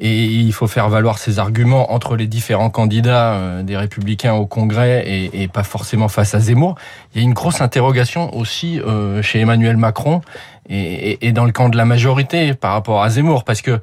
Et 0.00 0.24
il 0.24 0.52
faut 0.52 0.66
faire 0.66 0.88
valoir 0.88 1.18
ses 1.18 1.38
arguments 1.38 1.92
entre 1.92 2.16
les 2.16 2.26
différents 2.26 2.70
candidats 2.70 3.62
des 3.62 3.76
Républicains 3.76 4.34
au 4.34 4.46
Congrès 4.46 5.04
et, 5.06 5.42
et, 5.42 5.48
pas 5.48 5.62
forcément 5.62 6.08
face 6.08 6.34
à 6.34 6.40
Zemmour. 6.40 6.74
Il 7.14 7.20
y 7.20 7.24
a 7.24 7.24
une 7.24 7.34
grosse 7.34 7.60
interrogation 7.60 8.36
aussi 8.36 8.80
chez 9.22 9.40
Emmanuel 9.40 9.76
Macron 9.76 10.20
et, 10.68 11.26
et, 11.26 11.32
dans 11.32 11.44
le 11.44 11.52
camp 11.52 11.68
de 11.68 11.76
la 11.76 11.84
majorité 11.84 12.54
par 12.54 12.72
rapport 12.72 13.02
à 13.02 13.10
Zemmour, 13.10 13.44
parce 13.44 13.62
que 13.62 13.80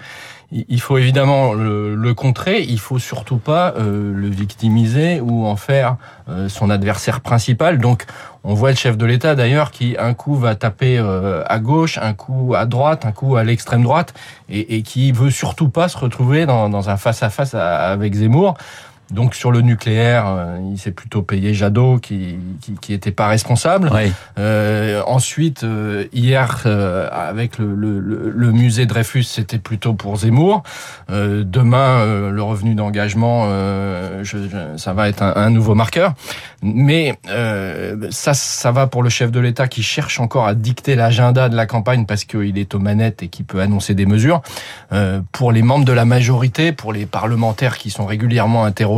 il 0.52 0.80
faut 0.80 0.98
évidemment 0.98 1.54
le, 1.54 2.14
contrer, 2.14 2.62
il 2.62 2.80
faut 2.80 3.00
surtout 3.00 3.38
pas 3.38 3.74
euh, 3.78 4.14
le 4.16 4.30
victimiser 4.30 5.20
ou 5.20 5.46
en 5.46 5.56
faire 5.56 5.98
euh, 6.30 6.50
son 6.50 6.70
adversaire 6.70 7.22
principal. 7.22 7.80
Donc 7.80 8.06
on 8.44 8.54
voit 8.54 8.70
le 8.70 8.76
chef 8.76 8.98
de 8.98 9.06
l'État 9.06 9.36
d'ailleurs 9.36 9.72
qui 9.72 9.96
un 9.98 10.14
coup 10.14 10.36
va 10.36 10.56
taper 10.56 10.98
euh, 10.98 11.44
à 11.48 11.60
gauche, 11.60 11.98
un 11.98 12.14
coup 12.14 12.54
à 12.56 12.66
droite, 12.66 13.06
un 13.06 13.12
coup 13.12 13.36
à 13.36 13.44
l'extrême 13.44 13.84
droite, 13.84 14.14
et, 14.50 14.78
et, 14.78 14.82
qui 14.84 15.12
veut 15.12 15.32
surtout 15.32 15.70
pas 15.70 15.90
se 15.90 15.98
retrouver 15.98 16.46
dans, 16.46 16.70
dans 16.70 16.90
un 16.90 16.98
face 16.98 17.24
à 17.24 17.30
face 17.30 17.56
avec 17.56 18.14
Zemmour. 18.14 18.56
Donc 19.12 19.36
sur 19.36 19.52
le 19.52 19.62
nucléaire, 19.62 20.26
euh, 20.28 20.60
il 20.72 20.80
s'est 20.80 20.92
plutôt 20.92 21.22
payé 21.22 21.54
Jadot 21.54 22.00
qui 22.00 22.38
qui, 22.62 22.74
qui 22.74 22.94
était 22.94 23.12
pas 23.12 23.28
responsable. 23.28 23.92
Euh, 24.40 25.02
ensuite, 25.06 25.64
euh, 25.64 26.06
hier 26.12 26.64
euh, 26.66 27.08
avec 27.12 27.60
le, 27.60 27.76
le, 27.76 28.00
le, 28.00 28.52
musée 28.52 28.86
Dreyfus, 28.86 29.24
c'était 29.24 29.60
plutôt 29.60 29.94
pour 29.94 30.18
Zemmour. 30.18 30.64
demain, 31.10 32.32
le 32.32 32.42
revenu 32.42 32.74
d'engagement, 32.74 33.46
je, 34.24 34.38
ça 34.78 34.94
va 34.94 35.10
être 35.10 35.22
un, 35.22 35.34
un 35.36 35.50
nouveau 35.50 35.76
marqueur. 35.76 36.14
Mais 36.64 37.18
ça, 38.10 38.34
ça 38.34 38.72
va 38.72 38.88
pour 38.88 39.04
le 39.04 39.10
chef 39.10 39.32
de 39.32 39.40
l'État 39.40 39.68
qui 39.68 39.84
cherche 39.84 40.20
encore 40.20 40.48
à 40.48 40.56
dicter 40.56 40.96
l'agenda 40.96 41.50
de 41.50 41.56
la 41.56 41.66
campagne 41.66 42.06
parce 42.06 42.26
qu'il 42.26 42.58
est 42.58 42.74
aux 42.74 42.80
manettes 42.80 43.24
et 43.24 43.28
qui 43.28 43.44
peut 43.44 43.60
annoncer 43.60 43.94
des 43.94 44.06
mesures. 44.06 44.42
pour 45.32 45.52
les 45.52 45.62
membres 45.62 45.86
de 45.86 45.94
la 45.94 46.06
majorité, 46.06 46.72
pour 46.72 46.94
les 46.94 47.06
parlementaires 47.06 47.78
qui 47.78 47.90
sont 47.90 48.06
régulièrement 48.06 48.66
interrogés 48.66 48.95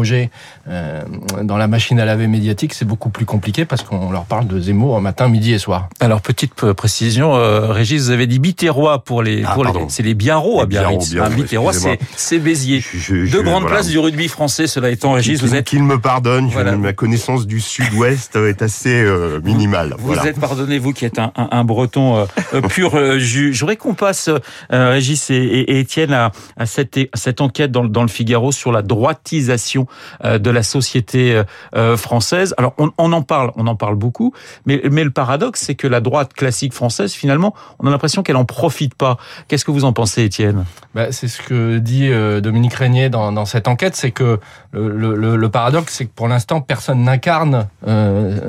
euh, 0.68 1.02
dans 1.44 1.58
la 1.58 1.68
machine 1.68 2.00
à 2.00 2.06
laver 2.06 2.28
médiatique, 2.28 2.74
c'est 2.74 2.86
beaucoup 2.86 3.10
plus 3.10 3.26
compliqué 3.26 3.66
parce 3.66 3.84
qu'on 3.84 4.12
leur 4.12 4.26
parle 4.26 4.48
de 4.48 4.60
Zemmour 4.60 5.00
matin, 5.02 5.28
midi 5.28 5.54
et 5.54 5.60
soir. 5.60 5.90
Alors 6.00 6.22
petite 6.22 6.54
précision, 6.54 7.36
euh, 7.36 7.72
Régis, 7.72 8.04
vous 8.04 8.12
avez 8.12 8.28
dit 8.28 8.40
Biterrois 8.40 9.04
pour 9.04 9.24
les, 9.24 9.44
ah, 9.44 9.56
c'est 9.90 10.04
les 10.04 10.14
Biarros 10.14 10.62
à 10.62 10.66
Biarritz. 10.66 11.16
Biterrois, 11.36 11.72
c'est 12.16 12.40
Béziers. 12.40 12.84
Deux 13.32 13.42
grandes 13.42 13.66
places 13.66 13.88
du 13.88 14.00
rugby 14.00 14.28
français, 14.28 14.68
cela 14.68 14.90
étant, 14.90 15.14
Régis, 15.14 15.42
vous 15.42 15.56
êtes 15.56 15.68
qu'il 15.68 15.84
me 15.84 16.00
pardonne. 16.00 16.50
Ma 16.78 16.94
connaissance 16.94 17.48
du 17.48 17.60
Sud-Ouest 17.60 18.36
est 18.36 18.62
assez 18.62 19.02
euh, 19.02 19.40
minimale. 19.44 19.96
Vous 20.00 20.16
êtes 20.16 20.40
pardonné, 20.40 20.80
vous 20.80 20.94
qui 20.94 21.06
êtes 21.06 21.20
un, 21.20 21.32
un, 21.36 21.64
Breton 21.64 22.28
pur 22.70 23.20
jus. 23.20 23.54
Je 23.54 23.60
voudrais 23.60 23.76
qu'on 23.76 23.94
passe, 23.94 24.30
Régis 24.70 25.30
et, 25.30 25.80
Étienne, 25.80 26.14
à, 26.14 26.32
à, 26.56 26.66
cette, 26.66 26.98
à 26.98 27.18
cette 27.18 27.42
enquête 27.42 27.72
dans, 27.72 27.84
dans 27.84 28.04
le 28.04 28.08
Figaro 28.08 28.52
sur 28.52 28.72
la 28.72 28.82
droitisation 28.82 29.87
euh, 30.24 30.38
de 30.40 30.50
la 30.50 30.64
société 30.64 31.36
euh, 31.36 31.44
euh, 31.76 31.98
française. 31.98 32.54
Alors 32.58 32.74
on, 32.78 33.12
en 33.12 33.22
parle, 33.22 33.52
on 33.56 33.68
en 33.68 33.76
parle 33.76 33.96
beaucoup, 33.96 34.34
mais, 34.66 34.82
mais 34.92 35.04
le 35.04 35.12
paradoxe, 35.12 35.62
c'est 35.62 35.76
que 35.76 35.88
la 35.88 36.02
droite 36.02 36.34
classique 36.34 36.74
française, 36.74 37.14
finalement, 37.14 37.54
on 37.80 37.88
a 37.88 37.90
l'impression 37.90 38.24
qu'elle 38.24 38.36
en 38.36 38.46
profite 38.46 38.96
pas. 38.96 39.18
Qu'est-ce 39.48 39.66
que 39.66 39.72
vous 39.72 39.86
en 39.86 39.94
pensez, 39.94 40.24
Étienne? 40.24 40.66
Bah, 40.94 41.12
C'est 41.12 41.28
ce 41.28 41.42
que 41.42 41.78
dit 41.78 42.10
Dominique 42.42 42.74
Régnier 42.74 43.10
dans, 43.10 43.46
cette 43.46 43.68
enquête, 43.68 43.96
c'est 43.96 44.12
que 44.12 44.40
le, 44.72 45.16
le, 45.16 45.36
le 45.36 45.50
paradoxe, 45.50 45.94
c'est 45.94 46.06
que 46.06 46.14
pour 46.14 46.28
l'instant, 46.28 46.62
personne 46.62 47.04
n'incarne 47.04 47.68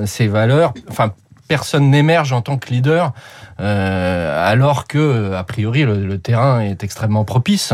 ces 0.06 0.26
valeurs. 0.26 0.72
Enfin, 0.90 1.12
personne 1.48 1.90
n'émerge 1.90 2.32
en 2.32 2.42
tant 2.42 2.58
que 2.58 2.68
leader, 2.68 3.12
euh, 3.60 4.50
alors 4.50 4.86
que 4.86 5.32
a 5.32 5.42
priori 5.42 5.82
le, 5.82 6.18
terrain 6.18 6.60
est 6.60 6.84
extrêmement 6.84 7.24
propice. 7.24 7.72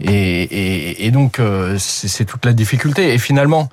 Et 0.00 1.10
donc 1.12 1.38
euh, 1.38 1.76
c'est 1.78 2.24
toute 2.24 2.46
la 2.46 2.52
difficulté. 2.52 3.12
Et 3.12 3.18
finalement, 3.18 3.68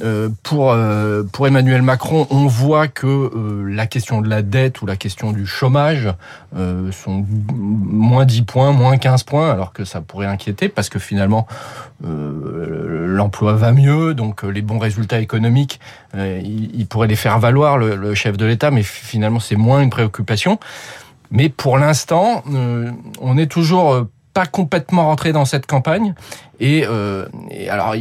euh, 0.00 0.30
pour 0.42 0.72
euh, 0.72 1.22
pour 1.22 1.46
Emmanuel 1.46 1.82
Macron, 1.82 2.26
on 2.30 2.46
voit 2.46 2.88
que 2.88 3.06
euh, 3.06 3.68
la 3.68 3.86
question 3.86 4.22
de 4.22 4.28
la 4.28 4.40
dette 4.40 4.80
ou 4.80 4.86
la 4.86 4.96
question 4.96 5.32
du 5.32 5.46
chômage 5.46 6.08
sont 6.92 7.26
moins 7.54 8.24
10 8.24 8.42
points, 8.42 8.72
moins 8.72 8.96
15 8.96 9.22
points, 9.24 9.50
alors 9.50 9.72
que 9.72 9.84
ça 9.84 10.00
pourrait 10.00 10.26
inquiéter 10.26 10.68
parce 10.68 10.88
que 10.88 10.98
finalement 10.98 11.46
l'emploi 12.02 13.54
va 13.54 13.72
mieux, 13.72 14.12
donc 14.12 14.42
les 14.42 14.60
bons 14.60 14.78
résultats 14.78 15.20
économiques, 15.20 15.80
il, 16.14 16.86
pourrait 16.88 17.08
les 17.08 17.16
faire 17.16 17.38
valoir 17.38 17.78
le, 17.78 17.96
le 17.96 18.14
chef 18.14 18.36
de 18.36 18.44
l'État, 18.44 18.70
mais 18.70 18.82
finalement 18.82 19.40
c'est 19.40 19.56
moins 19.56 19.80
une 19.80 19.90
préoccupation. 19.90 20.58
Mais 21.30 21.48
pour 21.48 21.78
l'instant, 21.78 22.44
on 23.20 23.38
est 23.38 23.50
toujours 23.50 24.06
pas 24.34 24.46
complètement 24.46 25.06
rentré 25.06 25.32
dans 25.32 25.44
cette 25.44 25.66
campagne. 25.66 26.14
Et, 26.60 26.84
euh, 26.88 27.26
et 27.50 27.68
alors, 27.68 27.94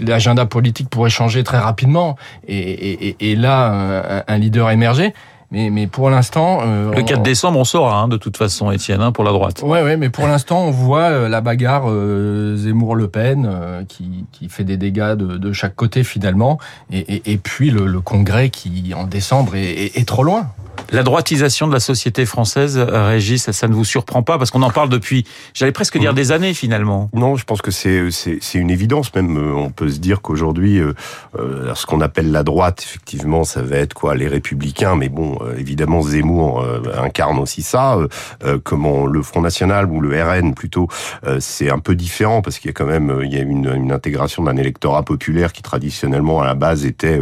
l'agenda 0.00 0.46
politique 0.46 0.88
pourrait 0.88 1.10
changer 1.10 1.44
très 1.44 1.58
rapidement. 1.58 2.16
Et, 2.46 3.08
et, 3.08 3.30
et 3.30 3.36
là, 3.36 3.66
un, 3.68 4.24
un 4.26 4.38
leader 4.38 4.70
émerger. 4.70 5.12
Mais, 5.52 5.68
mais 5.68 5.86
pour 5.86 6.08
l'instant, 6.08 6.60
euh, 6.62 6.94
le 6.94 7.02
4 7.02 7.22
décembre, 7.22 7.58
on 7.58 7.64
saura 7.64 8.00
hein, 8.00 8.08
de 8.08 8.16
toute 8.16 8.38
façon, 8.38 8.70
Étienne, 8.70 9.02
hein, 9.02 9.12
pour 9.12 9.22
la 9.22 9.32
droite. 9.32 9.62
Ouais, 9.62 9.82
ouais, 9.82 9.98
mais 9.98 10.08
pour 10.08 10.26
l'instant, 10.26 10.64
on 10.64 10.70
voit 10.70 11.10
euh, 11.10 11.28
la 11.28 11.42
bagarre 11.42 11.84
euh, 11.90 12.56
Zemmour-Le 12.56 13.08
Pen 13.08 13.46
euh, 13.46 13.84
qui, 13.86 14.24
qui 14.32 14.48
fait 14.48 14.64
des 14.64 14.78
dégâts 14.78 15.12
de, 15.12 15.36
de 15.36 15.52
chaque 15.52 15.76
côté 15.76 16.04
finalement, 16.04 16.58
et, 16.90 17.00
et, 17.00 17.32
et 17.32 17.36
puis 17.36 17.70
le, 17.70 17.86
le, 17.86 18.00
Congrès 18.00 18.48
qui 18.48 18.94
en 18.94 19.04
décembre 19.04 19.54
est, 19.54 19.72
est, 19.72 19.98
est 19.98 20.08
trop 20.08 20.22
loin. 20.22 20.46
La 20.92 21.02
droitisation 21.02 21.66
de 21.66 21.72
la 21.72 21.80
société 21.80 22.26
française, 22.26 22.78
Régis, 22.78 23.42
ça, 23.42 23.52
ça 23.52 23.66
ne 23.66 23.74
vous 23.74 23.84
surprend 23.84 24.22
pas 24.22 24.38
parce 24.38 24.50
qu'on 24.50 24.62
en 24.62 24.70
parle 24.70 24.88
depuis, 24.88 25.24
j'allais 25.54 25.72
presque 25.72 25.98
dire 25.98 26.14
des 26.14 26.32
années 26.32 26.54
finalement. 26.54 27.10
Non, 27.14 27.36
je 27.36 27.44
pense 27.44 27.62
que 27.62 27.70
c'est 27.70 28.10
c'est 28.10 28.58
une 28.58 28.70
évidence 28.70 29.14
même. 29.14 29.36
On 29.56 29.70
peut 29.70 29.88
se 29.88 29.98
dire 29.98 30.20
qu'aujourd'hui, 30.20 30.78
euh, 30.78 30.92
ce 31.74 31.86
qu'on 31.86 32.00
appelle 32.00 32.30
la 32.30 32.42
droite, 32.42 32.82
effectivement, 32.82 33.44
ça 33.44 33.62
va 33.62 33.76
être 33.76 33.94
quoi 33.94 34.14
les 34.14 34.28
Républicains, 34.28 34.96
mais 34.96 35.08
bon, 35.08 35.38
euh, 35.40 35.56
évidemment 35.58 36.02
Zemmour 36.02 36.60
euh, 36.60 36.82
incarne 37.02 37.38
aussi 37.38 37.62
ça. 37.62 37.96
Euh, 38.44 38.58
comment 38.62 39.06
le 39.06 39.22
Front 39.22 39.40
National 39.40 39.86
ou 39.86 40.00
le 40.00 40.22
RN 40.22 40.54
plutôt, 40.54 40.88
c'est 41.38 41.70
un 41.70 41.78
peu 41.78 41.94
différent 41.94 42.42
parce 42.42 42.58
qu'il 42.58 42.68
y 42.68 42.70
a 42.70 42.74
quand 42.74 42.86
même 42.86 43.20
il 43.24 43.32
y 43.32 43.38
a 43.38 43.42
une, 43.42 43.72
une 43.74 43.92
intégration 43.92 44.42
d'un 44.42 44.56
électorat 44.56 45.02
populaire 45.02 45.52
qui 45.52 45.62
traditionnellement 45.62 46.40
à 46.40 46.46
la 46.46 46.54
base 46.54 46.84
était 46.84 47.20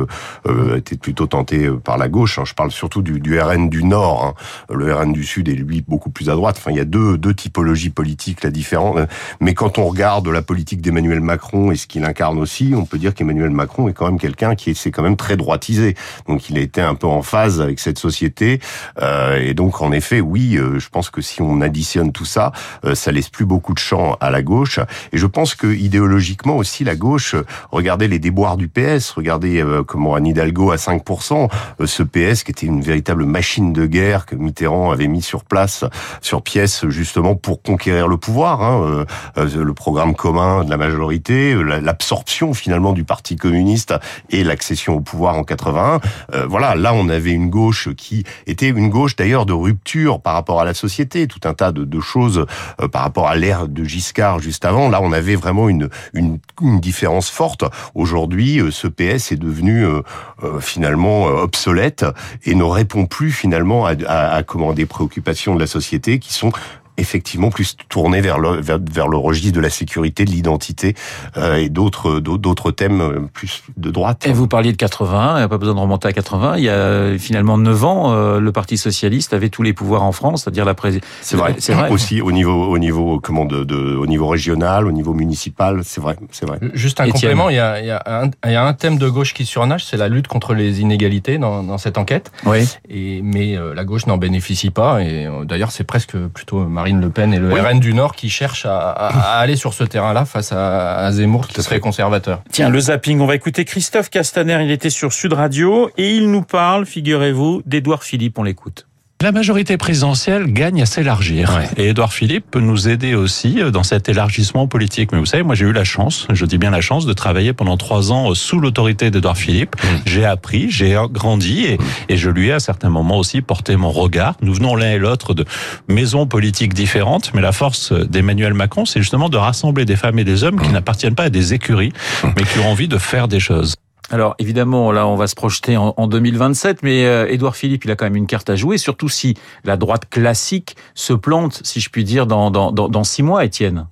était 0.76 0.96
plutôt 0.96 1.26
tenté 1.26 1.68
par 1.84 1.98
la 1.98 2.08
gauche. 2.08 2.38
Hein. 2.38 2.44
Je 2.44 2.54
parle 2.54 2.70
surtout 2.70 3.02
du, 3.02 3.20
du 3.20 3.38
RN 3.38 3.59
du 3.68 3.84
Nord. 3.84 4.24
Hein. 4.24 4.74
Le 4.74 4.94
RN 4.94 5.12
du 5.12 5.24
Sud 5.24 5.48
est 5.48 5.54
lui 5.54 5.84
beaucoup 5.86 6.10
plus 6.10 6.30
à 6.30 6.34
droite. 6.34 6.56
Enfin, 6.58 6.70
il 6.70 6.76
y 6.76 6.80
a 6.80 6.84
deux 6.84 7.18
deux 7.18 7.34
typologies 7.34 7.90
politiques 7.90 8.42
là 8.42 8.50
différentes. 8.50 9.08
Mais 9.40 9.54
quand 9.54 9.78
on 9.78 9.86
regarde 9.86 10.28
la 10.28 10.42
politique 10.42 10.80
d'Emmanuel 10.80 11.20
Macron 11.20 11.70
et 11.70 11.76
ce 11.76 11.86
qu'il 11.86 12.04
incarne 12.04 12.38
aussi, 12.38 12.72
on 12.76 12.84
peut 12.84 12.98
dire 12.98 13.14
qu'Emmanuel 13.14 13.50
Macron 13.50 13.88
est 13.88 13.92
quand 13.92 14.06
même 14.06 14.18
quelqu'un 14.18 14.54
qui 14.54 14.74
s'est 14.74 14.90
quand 14.90 15.02
même 15.02 15.16
très 15.16 15.36
droitisé. 15.36 15.94
Donc 16.28 16.48
il 16.50 16.58
a 16.58 16.60
été 16.60 16.80
un 16.80 16.94
peu 16.94 17.06
en 17.06 17.22
phase 17.22 17.60
avec 17.60 17.80
cette 17.80 17.98
société. 17.98 18.60
Euh, 19.00 19.40
et 19.40 19.54
donc, 19.54 19.80
en 19.80 19.92
effet, 19.92 20.20
oui, 20.20 20.56
euh, 20.56 20.78
je 20.78 20.88
pense 20.88 21.10
que 21.10 21.20
si 21.20 21.42
on 21.42 21.60
additionne 21.60 22.12
tout 22.12 22.24
ça, 22.24 22.52
euh, 22.84 22.94
ça 22.94 23.12
laisse 23.12 23.28
plus 23.28 23.44
beaucoup 23.44 23.74
de 23.74 23.78
champ 23.78 24.16
à 24.20 24.30
la 24.30 24.42
gauche. 24.42 24.80
Et 25.12 25.18
je 25.18 25.26
pense 25.26 25.54
que 25.54 25.66
idéologiquement 25.66 26.56
aussi, 26.56 26.84
la 26.84 26.96
gauche, 26.96 27.34
regardez 27.70 28.08
les 28.08 28.18
déboires 28.18 28.56
du 28.56 28.68
PS, 28.68 29.10
regardez 29.10 29.64
comment 29.86 30.14
Anne 30.14 30.26
Hidalgo 30.26 30.70
à 30.70 30.76
5%, 30.76 31.48
ce 31.84 32.02
PS 32.02 32.42
qui 32.44 32.50
était 32.50 32.66
une 32.66 32.80
véritable 32.80 33.24
machine 33.24 33.49
de 33.58 33.86
guerre 33.86 34.26
que 34.26 34.36
Mitterrand 34.36 34.90
avait 34.90 35.08
mis 35.08 35.22
sur 35.22 35.44
place, 35.44 35.84
sur 36.20 36.42
pièce, 36.42 36.86
justement 36.88 37.34
pour 37.34 37.62
conquérir 37.62 38.06
le 38.08 38.16
pouvoir. 38.16 38.62
Hein, 38.62 39.04
le 39.36 39.74
programme 39.74 40.14
commun 40.14 40.64
de 40.64 40.70
la 40.70 40.76
majorité, 40.76 41.54
l'absorption 41.54 42.54
finalement 42.54 42.92
du 42.92 43.04
Parti 43.04 43.36
communiste 43.36 43.94
et 44.30 44.44
l'accession 44.44 44.94
au 44.94 45.00
pouvoir 45.00 45.36
en 45.36 45.44
81. 45.44 46.00
voilà, 46.48 46.74
là 46.74 46.92
on 46.94 47.08
avait 47.08 47.32
une 47.32 47.50
gauche 47.50 47.88
qui 47.94 48.24
était 48.46 48.68
une 48.68 48.88
gauche 48.88 49.16
d'ailleurs 49.16 49.46
de 49.46 49.52
rupture 49.52 50.20
par 50.20 50.34
rapport 50.34 50.60
à 50.60 50.64
la 50.64 50.74
société, 50.74 51.26
tout 51.26 51.40
un 51.44 51.54
tas 51.54 51.72
de, 51.72 51.84
de 51.84 52.00
choses 52.00 52.46
euh, 52.80 52.88
par 52.88 53.02
rapport 53.02 53.28
à 53.28 53.36
l'ère 53.36 53.68
de 53.68 53.84
Giscard 53.84 54.40
juste 54.40 54.64
avant. 54.64 54.88
Là, 54.88 55.00
on 55.02 55.12
avait 55.12 55.36
vraiment 55.36 55.68
une, 55.68 55.88
une, 56.12 56.38
une 56.60 56.80
différence 56.80 57.30
forte. 57.30 57.64
Aujourd'hui, 57.94 58.60
euh, 58.60 58.70
ce 58.70 58.86
PS 58.86 59.32
est 59.32 59.36
devenu 59.36 59.84
euh, 59.84 60.02
euh, 60.42 60.60
finalement 60.60 61.24
obsolète 61.24 62.04
et 62.44 62.54
ne 62.54 62.64
répond 62.64 63.06
plus 63.06 63.29
finalement 63.32 63.86
à, 63.86 63.94
à, 64.06 64.34
à 64.34 64.42
comment 64.42 64.72
des 64.72 64.86
préoccupations 64.86 65.54
de 65.54 65.60
la 65.60 65.66
société 65.66 66.18
qui 66.18 66.32
sont 66.32 66.52
effectivement 66.96 67.50
plus 67.50 67.76
tourné 67.88 68.20
vers 68.20 68.38
le, 68.38 68.60
vers, 68.60 68.78
vers 68.78 69.08
le 69.08 69.16
registre 69.16 69.56
de 69.56 69.60
la 69.60 69.70
sécurité, 69.70 70.24
de 70.24 70.30
l'identité 70.30 70.94
euh, 71.36 71.56
et 71.56 71.68
d'autres 71.68 72.20
d'autres 72.20 72.70
thèmes 72.70 73.00
euh, 73.00 73.20
plus 73.32 73.62
de 73.76 73.90
droite. 73.90 74.26
Et 74.26 74.32
vous 74.32 74.46
parliez 74.46 74.72
de 74.72 74.76
80, 74.76 75.34
il 75.34 75.38
n'y 75.38 75.42
a 75.42 75.48
pas 75.48 75.58
besoin 75.58 75.74
de 75.74 75.80
remonter 75.80 76.08
à 76.08 76.12
80. 76.12 76.56
Il 76.58 76.64
y 76.64 76.68
a 76.68 77.18
finalement 77.18 77.58
9 77.58 77.84
ans, 77.84 78.12
euh, 78.12 78.40
le 78.40 78.52
Parti 78.52 78.76
socialiste 78.76 79.32
avait 79.32 79.48
tous 79.48 79.62
les 79.62 79.72
pouvoirs 79.72 80.02
en 80.02 80.12
France, 80.12 80.42
c'est-à-dire 80.42 80.64
la 80.64 80.74
présidence. 80.74 81.08
C'est 81.22 81.36
vrai, 81.36 81.54
c'est 81.58 81.72
vrai. 81.72 81.90
Aussi 81.90 82.20
au 82.20 82.32
niveau 82.32 82.66
au 82.66 82.78
niveau 82.78 83.20
comment 83.20 83.44
de, 83.44 83.64
de, 83.64 83.96
au 83.96 84.06
niveau 84.06 84.28
régional, 84.28 84.86
au 84.86 84.92
niveau 84.92 85.14
municipal, 85.14 85.80
c'est 85.84 86.00
vrai, 86.00 86.16
c'est 86.30 86.46
vrai. 86.46 86.58
Juste 86.74 87.00
un 87.00 87.04
Etienne. 87.04 87.12
complément, 87.14 87.48
il 87.48 87.56
y, 87.56 87.60
a, 87.60 87.80
il, 87.80 87.86
y 87.86 87.90
a 87.90 88.02
un, 88.06 88.30
il 88.44 88.52
y 88.52 88.56
a 88.56 88.64
un 88.64 88.72
thème 88.72 88.98
de 88.98 89.08
gauche 89.08 89.34
qui 89.34 89.46
surnage, 89.46 89.84
c'est 89.84 89.96
la 89.96 90.08
lutte 90.08 90.28
contre 90.28 90.54
les 90.54 90.80
inégalités 90.80 91.38
dans, 91.38 91.62
dans 91.62 91.78
cette 91.78 91.98
enquête. 91.98 92.30
Oui. 92.44 92.68
Et 92.88 93.22
mais 93.22 93.56
euh, 93.56 93.74
la 93.74 93.84
gauche 93.84 94.06
n'en 94.06 94.18
bénéficie 94.18 94.70
pas 94.70 95.02
et 95.02 95.26
euh, 95.26 95.44
d'ailleurs 95.44 95.70
c'est 95.70 95.84
presque 95.84 96.16
plutôt 96.16 96.64
Marine 96.80 97.00
Le 97.02 97.10
Pen 97.10 97.34
et 97.34 97.38
le 97.38 97.52
oui. 97.52 97.60
RN 97.60 97.78
du 97.78 97.92
Nord 97.92 98.14
qui 98.14 98.30
cherchent 98.30 98.64
à, 98.64 98.78
à, 98.78 99.08
à 99.08 99.38
aller 99.40 99.56
sur 99.56 99.74
ce 99.74 99.84
terrain-là 99.84 100.24
face 100.24 100.50
à, 100.52 100.96
à 100.96 101.12
Zemmour 101.12 101.46
qui 101.46 101.60
serait 101.62 101.78
conservateur. 101.78 102.42
Tiens, 102.50 102.70
le 102.70 102.80
zapping, 102.80 103.20
on 103.20 103.26
va 103.26 103.34
écouter 103.34 103.66
Christophe 103.66 104.08
Castaner, 104.08 104.64
il 104.64 104.70
était 104.70 104.88
sur 104.88 105.12
Sud 105.12 105.34
Radio 105.34 105.90
et 105.98 106.14
il 106.14 106.30
nous 106.30 106.42
parle, 106.42 106.86
figurez-vous, 106.86 107.62
d'Edouard 107.66 108.02
Philippe, 108.02 108.38
on 108.38 108.44
l'écoute. 108.44 108.86
La 109.22 109.32
majorité 109.32 109.76
présidentielle 109.76 110.50
gagne 110.50 110.80
à 110.80 110.86
s'élargir. 110.86 111.54
Ouais. 111.54 111.68
Et 111.76 111.88
Édouard 111.90 112.14
Philippe 112.14 112.46
peut 112.50 112.60
nous 112.60 112.88
aider 112.88 113.14
aussi 113.14 113.60
dans 113.70 113.82
cet 113.82 114.08
élargissement 114.08 114.66
politique. 114.66 115.12
Mais 115.12 115.18
vous 115.18 115.26
savez, 115.26 115.42
moi 115.42 115.54
j'ai 115.54 115.66
eu 115.66 115.74
la 115.74 115.84
chance, 115.84 116.26
je 116.32 116.46
dis 116.46 116.56
bien 116.56 116.70
la 116.70 116.80
chance, 116.80 117.04
de 117.04 117.12
travailler 117.12 117.52
pendant 117.52 117.76
trois 117.76 118.12
ans 118.12 118.34
sous 118.34 118.60
l'autorité 118.60 119.10
d'Édouard 119.10 119.36
Philippe. 119.36 119.76
Mmh. 119.76 119.86
J'ai 120.06 120.24
appris, 120.24 120.70
j'ai 120.70 120.98
grandi 121.12 121.66
et, 121.66 121.78
et, 122.08 122.16
je 122.16 122.30
lui 122.30 122.48
ai 122.48 122.52
à 122.52 122.60
certains 122.60 122.88
moments 122.88 123.18
aussi 123.18 123.42
porté 123.42 123.76
mon 123.76 123.90
regard. 123.90 124.36
Nous 124.40 124.54
venons 124.54 124.74
l'un 124.74 124.92
et 124.92 124.98
l'autre 124.98 125.34
de 125.34 125.44
maisons 125.86 126.26
politiques 126.26 126.72
différentes, 126.72 127.32
mais 127.34 127.42
la 127.42 127.52
force 127.52 127.92
d'Emmanuel 127.92 128.54
Macron, 128.54 128.86
c'est 128.86 129.00
justement 129.00 129.28
de 129.28 129.36
rassembler 129.36 129.84
des 129.84 129.96
femmes 129.96 130.18
et 130.18 130.24
des 130.24 130.44
hommes 130.44 130.58
qui 130.58 130.70
n'appartiennent 130.70 131.14
pas 131.14 131.24
à 131.24 131.30
des 131.30 131.52
écuries, 131.52 131.92
mais 132.24 132.44
qui 132.44 132.58
ont 132.60 132.70
envie 132.70 132.88
de 132.88 132.96
faire 132.96 133.28
des 133.28 133.40
choses. 133.40 133.74
Alors 134.10 134.34
évidemment, 134.38 134.90
là, 134.90 135.06
on 135.06 135.14
va 135.14 135.28
se 135.28 135.36
projeter 135.36 135.76
en, 135.76 135.94
en 135.96 136.06
2027, 136.08 136.82
mais 136.82 137.06
euh, 137.06 137.26
Édouard 137.28 137.54
Philippe, 137.54 137.84
il 137.84 137.90
a 137.92 137.96
quand 137.96 138.06
même 138.06 138.16
une 138.16 138.26
carte 138.26 138.50
à 138.50 138.56
jouer, 138.56 138.76
surtout 138.76 139.08
si 139.08 139.36
la 139.64 139.76
droite 139.76 140.08
classique 140.10 140.76
se 140.94 141.12
plante, 141.12 141.60
si 141.64 141.80
je 141.80 141.90
puis 141.90 142.02
dire, 142.02 142.26
dans, 142.26 142.50
dans, 142.50 142.72
dans, 142.72 143.04
six 143.04 143.22
mois, 143.22 143.44
Étienne. 143.44 143.86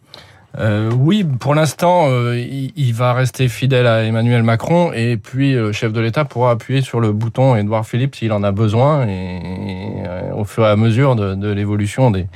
Euh, 0.59 0.91
oui, 0.91 1.25
pour 1.25 1.55
l'instant, 1.55 2.07
euh, 2.09 2.37
il, 2.37 2.93
va 2.95 3.13
rester 3.13 3.49
fidèle 3.49 3.87
à 3.87 4.03
Emmanuel 4.03 4.43
Macron 4.43 4.93
et 4.93 5.17
puis 5.17 5.53
le 5.53 5.73
chef 5.73 5.93
de 5.93 6.01
l'État 6.01 6.25
pourra 6.25 6.53
appuyer 6.53 6.81
sur 6.81 7.01
le 7.01 7.13
bouton 7.13 7.55
Édouard 7.55 7.87
Philippe 7.87 8.17
s'il 8.17 8.33
en 8.33 8.43
a 8.43 8.51
besoin 8.51 9.07
et, 9.07 9.11
et 9.11 10.03
euh, 10.07 10.33
au 10.35 10.45
fur 10.45 10.65
et 10.65 10.71
à 10.71 10.77
mesure 10.77 11.17
de, 11.17 11.35
de 11.35 11.49
l'évolution 11.53 12.11
des, 12.11 12.27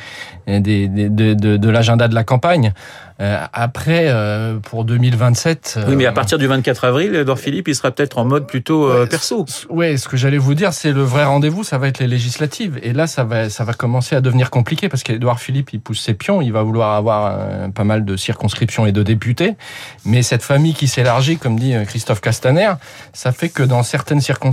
des, 0.47 0.61
des, 0.61 0.89
de, 0.89 1.35
de, 1.35 1.57
de 1.57 1.69
l'agenda 1.71 2.07
de 2.07 2.15
la 2.15 2.23
campagne. 2.23 2.75
Euh, 3.23 3.39
après, 3.53 4.07
euh, 4.09 4.59
pour 4.59 4.85
2027... 4.85 5.79
Oui, 5.89 5.97
mais 5.97 6.07
à 6.07 6.13
partir 6.13 6.39
du 6.39 6.47
24 6.47 6.85
avril, 6.85 7.15
Edouard 7.15 7.39
Philippe, 7.39 7.69
il 7.69 7.75
sera 7.75 7.91
peut-être 7.91 8.19
en 8.19 8.25
mode 8.25 8.47
plutôt 8.47 8.91
euh, 8.91 9.07
perso. 9.07 9.47
Oui, 9.71 9.97
ce 9.97 10.09
que 10.09 10.17
j'allais 10.17 10.39
vous 10.39 10.55
dire, 10.55 10.73
c'est 10.73 10.93
le 10.93 11.03
vrai 11.03 11.25
rendez-vous, 11.25 11.63
ça 11.63 11.79
va 11.79 11.89
être 11.89 12.01
les 12.01 12.09
législatives. 12.09 12.79
Et 12.83 12.93
là, 12.93 13.07
ça 13.07 13.25
va, 13.25 13.49
ça 13.49 13.65
va 13.65 13.73
commencer 13.73 14.17
à 14.17 14.21
devenir 14.21 14.51
compliqué 14.51 14.89
parce 14.89 15.03
qu'Edouard 15.03 15.41
Philippe, 15.41 15.73
il 15.73 15.81
pousse 15.81 16.01
ses 16.01 16.15
pions, 16.15 16.43
il 16.43 16.53
va 16.53 16.63
vouloir 16.63 16.95
avoir 16.95 17.37
euh, 17.39 17.69
pas 17.69 17.85
mal 17.85 18.05
de 18.05 18.17
circonscriptions 18.17 18.87
et 18.87 18.93
de 18.93 19.03
députés. 19.03 19.55
Mais 20.05 20.23
cette 20.23 20.43
famille 20.43 20.75
qui 20.75 20.89
s'élargit, 20.89 21.37
comme 21.37 21.59
dit 21.59 21.75
euh, 21.75 21.85
Christophe 21.85 22.21
Castaner, 22.21 22.73
ça 23.13 23.33
fait 23.33 23.49
que 23.49 23.63
dans 23.63 23.83
certaines 23.83 24.21
circons 24.21 24.53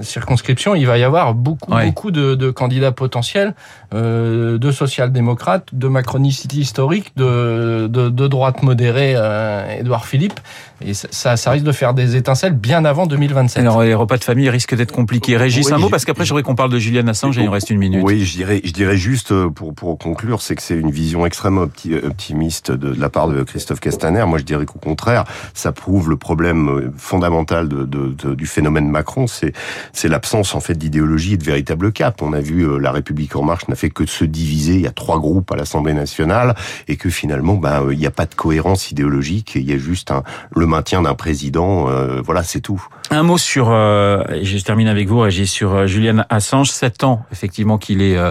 circonscriptions, 0.00 0.74
il 0.74 0.86
va 0.86 0.98
y 0.98 1.04
avoir 1.04 1.34
beaucoup, 1.34 1.72
ouais. 1.72 1.86
beaucoup 1.86 2.10
de, 2.10 2.34
de, 2.34 2.50
candidats 2.50 2.92
potentiels, 2.92 3.54
euh, 3.94 4.58
de 4.58 4.70
social-démocrates, 4.70 5.68
de 5.72 5.88
macronistes 5.88 6.52
historiques, 6.52 7.12
de, 7.16 7.86
de, 7.88 7.99
de, 8.08 8.28
droite 8.28 8.62
modérée, 8.62 9.14
euh, 9.16 9.78
Édouard 9.80 10.06
Philippe. 10.06 10.40
Et 10.82 10.94
ça, 10.94 11.36
ça 11.36 11.50
risque 11.50 11.64
de 11.64 11.72
faire 11.72 11.94
des 11.94 12.16
étincelles 12.16 12.54
bien 12.54 12.84
avant 12.84 13.06
2027. 13.06 13.60
Alors 13.60 13.82
les 13.82 13.94
repas 13.94 14.16
de 14.16 14.24
famille 14.24 14.48
risquent 14.48 14.74
d'être 14.74 14.92
compliqués. 14.92 15.36
Régis, 15.36 15.66
oui, 15.66 15.72
un 15.72 15.78
mot 15.78 15.88
parce 15.88 16.04
qu'après 16.04 16.24
j'aurais 16.24 16.42
qu'on 16.42 16.54
parle 16.54 16.70
de 16.70 16.78
Julian 16.78 17.06
Assange 17.08 17.38
et 17.38 17.42
il 17.42 17.46
nous 17.46 17.52
reste 17.52 17.70
une 17.70 17.78
minute. 17.78 18.02
Oui, 18.02 18.24
je 18.24 18.36
dirais, 18.36 18.60
je 18.64 18.72
dirais 18.72 18.96
juste 18.96 19.32
euh, 19.32 19.50
pour 19.50 19.74
pour 19.74 19.98
conclure, 19.98 20.40
c'est 20.42 20.54
que 20.54 20.62
c'est 20.62 20.76
une 20.76 20.90
vision 20.90 21.26
extrêmement 21.26 21.62
opti 21.62 21.94
optimiste 21.94 22.70
de, 22.70 22.92
de, 22.94 23.00
la 23.00 23.10
part 23.10 23.28
de 23.28 23.42
Christophe 23.42 23.80
Castaner. 23.80 24.24
Moi, 24.26 24.38
je 24.38 24.44
dirais 24.44 24.64
qu'au 24.64 24.78
contraire, 24.78 25.24
ça 25.54 25.72
prouve 25.72 26.08
le 26.08 26.16
problème 26.16 26.92
fondamental 26.96 27.68
de, 27.68 27.84
de, 27.84 28.34
du 28.34 28.46
phénomène 28.46 28.88
Macron, 28.88 29.26
c'est 29.26 29.52
c'est 29.92 30.08
l'absence 30.08 30.54
en 30.54 30.60
fait 30.60 30.74
d'idéologie 30.74 31.34
et 31.34 31.36
de 31.36 31.44
véritable 31.44 31.92
cap. 31.92 32.22
On 32.22 32.32
a 32.32 32.40
vu 32.40 32.62
euh, 32.62 32.78
la 32.78 32.92
République 32.92 33.36
en 33.36 33.42
marche 33.42 33.68
n'a 33.68 33.74
fait 33.74 33.90
que 33.90 34.04
de 34.04 34.08
se 34.08 34.24
diviser. 34.24 34.74
Il 34.74 34.80
y 34.82 34.86
a 34.86 34.92
trois 34.92 35.18
groupes 35.18 35.50
à 35.52 35.56
l'Assemblée 35.56 35.94
nationale 35.94 36.54
et 36.88 36.96
que 36.96 37.10
finalement, 37.10 37.54
ben 37.54 37.88
il 37.90 37.98
n'y 37.98 38.06
a 38.06 38.10
pas 38.10 38.26
de 38.26 38.34
cohérence 38.34 38.90
idéologique. 38.90 39.52
Il 39.54 39.68
y 39.68 39.72
a 39.72 39.78
juste 39.78 40.10
un, 40.10 40.22
le 40.54 40.66
maintien 40.70 41.02
d'un 41.02 41.14
président. 41.14 41.88
Euh, 41.88 42.22
voilà, 42.24 42.42
c'est 42.42 42.60
tout. 42.60 42.82
Un 43.10 43.22
mot 43.22 43.38
sur, 43.38 43.70
euh, 43.70 44.22
je 44.42 44.58
termine 44.58 44.88
avec 44.88 45.08
vous, 45.08 45.18
Régis, 45.18 45.50
sur 45.50 45.74
euh, 45.74 45.86
Julian 45.86 46.24
Assange. 46.30 46.70
Sept 46.70 47.04
ans, 47.04 47.24
effectivement, 47.32 47.76
qu'il 47.76 48.00
est, 48.02 48.16
euh, 48.16 48.30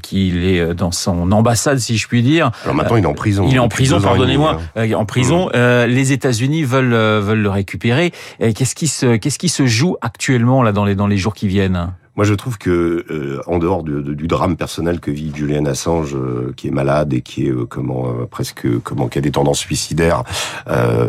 qu'il 0.00 0.44
est 0.44 0.74
dans 0.74 0.92
son 0.92 1.30
ambassade, 1.32 1.78
si 1.78 1.98
je 1.98 2.08
puis 2.08 2.22
dire. 2.22 2.50
Alors 2.62 2.74
maintenant, 2.74 2.96
il 2.96 3.04
est 3.04 3.06
en 3.06 3.14
prison. 3.14 3.46
Il 3.48 3.56
est 3.56 3.58
en 3.58 3.68
prison, 3.68 4.00
pardonnez-moi, 4.00 4.60
hein. 4.76 4.92
en 4.94 5.04
prison. 5.04 5.48
Mmh. 5.48 5.84
les 5.86 6.12
États-Unis 6.12 6.62
veulent 6.64 6.94
veulent 6.94 7.42
le 7.42 7.50
récupérer. 7.50 8.12
Qu'est-ce 8.38 8.74
qui 8.74 8.88
se 8.88 9.16
qu'est-ce 9.16 9.38
qui 9.38 9.48
se 9.48 9.66
joue 9.66 9.96
actuellement 10.00 10.62
là 10.62 10.72
dans 10.72 10.84
les 10.84 10.94
dans 10.94 11.06
les 11.06 11.16
jours 11.16 11.34
qui 11.34 11.48
viennent? 11.48 11.92
Moi, 12.14 12.26
je 12.26 12.34
trouve 12.34 12.58
que 12.58 13.06
euh, 13.10 13.40
en 13.46 13.58
dehors 13.58 13.82
du, 13.82 14.02
du, 14.02 14.26
drame 14.26 14.56
personnel 14.56 15.00
que 15.00 15.10
vit 15.10 15.32
Julian 15.34 15.64
Assange, 15.64 16.14
euh, 16.14 16.52
qui 16.54 16.68
est 16.68 16.70
malade 16.70 17.14
et 17.14 17.22
qui 17.22 17.46
est 17.46 17.50
euh, 17.50 17.64
comment 17.64 18.06
euh, 18.06 18.26
presque 18.26 18.66
comment 18.80 19.08
qui 19.08 19.16
a 19.16 19.22
des 19.22 19.30
tendances 19.30 19.60
suicidaires, 19.60 20.22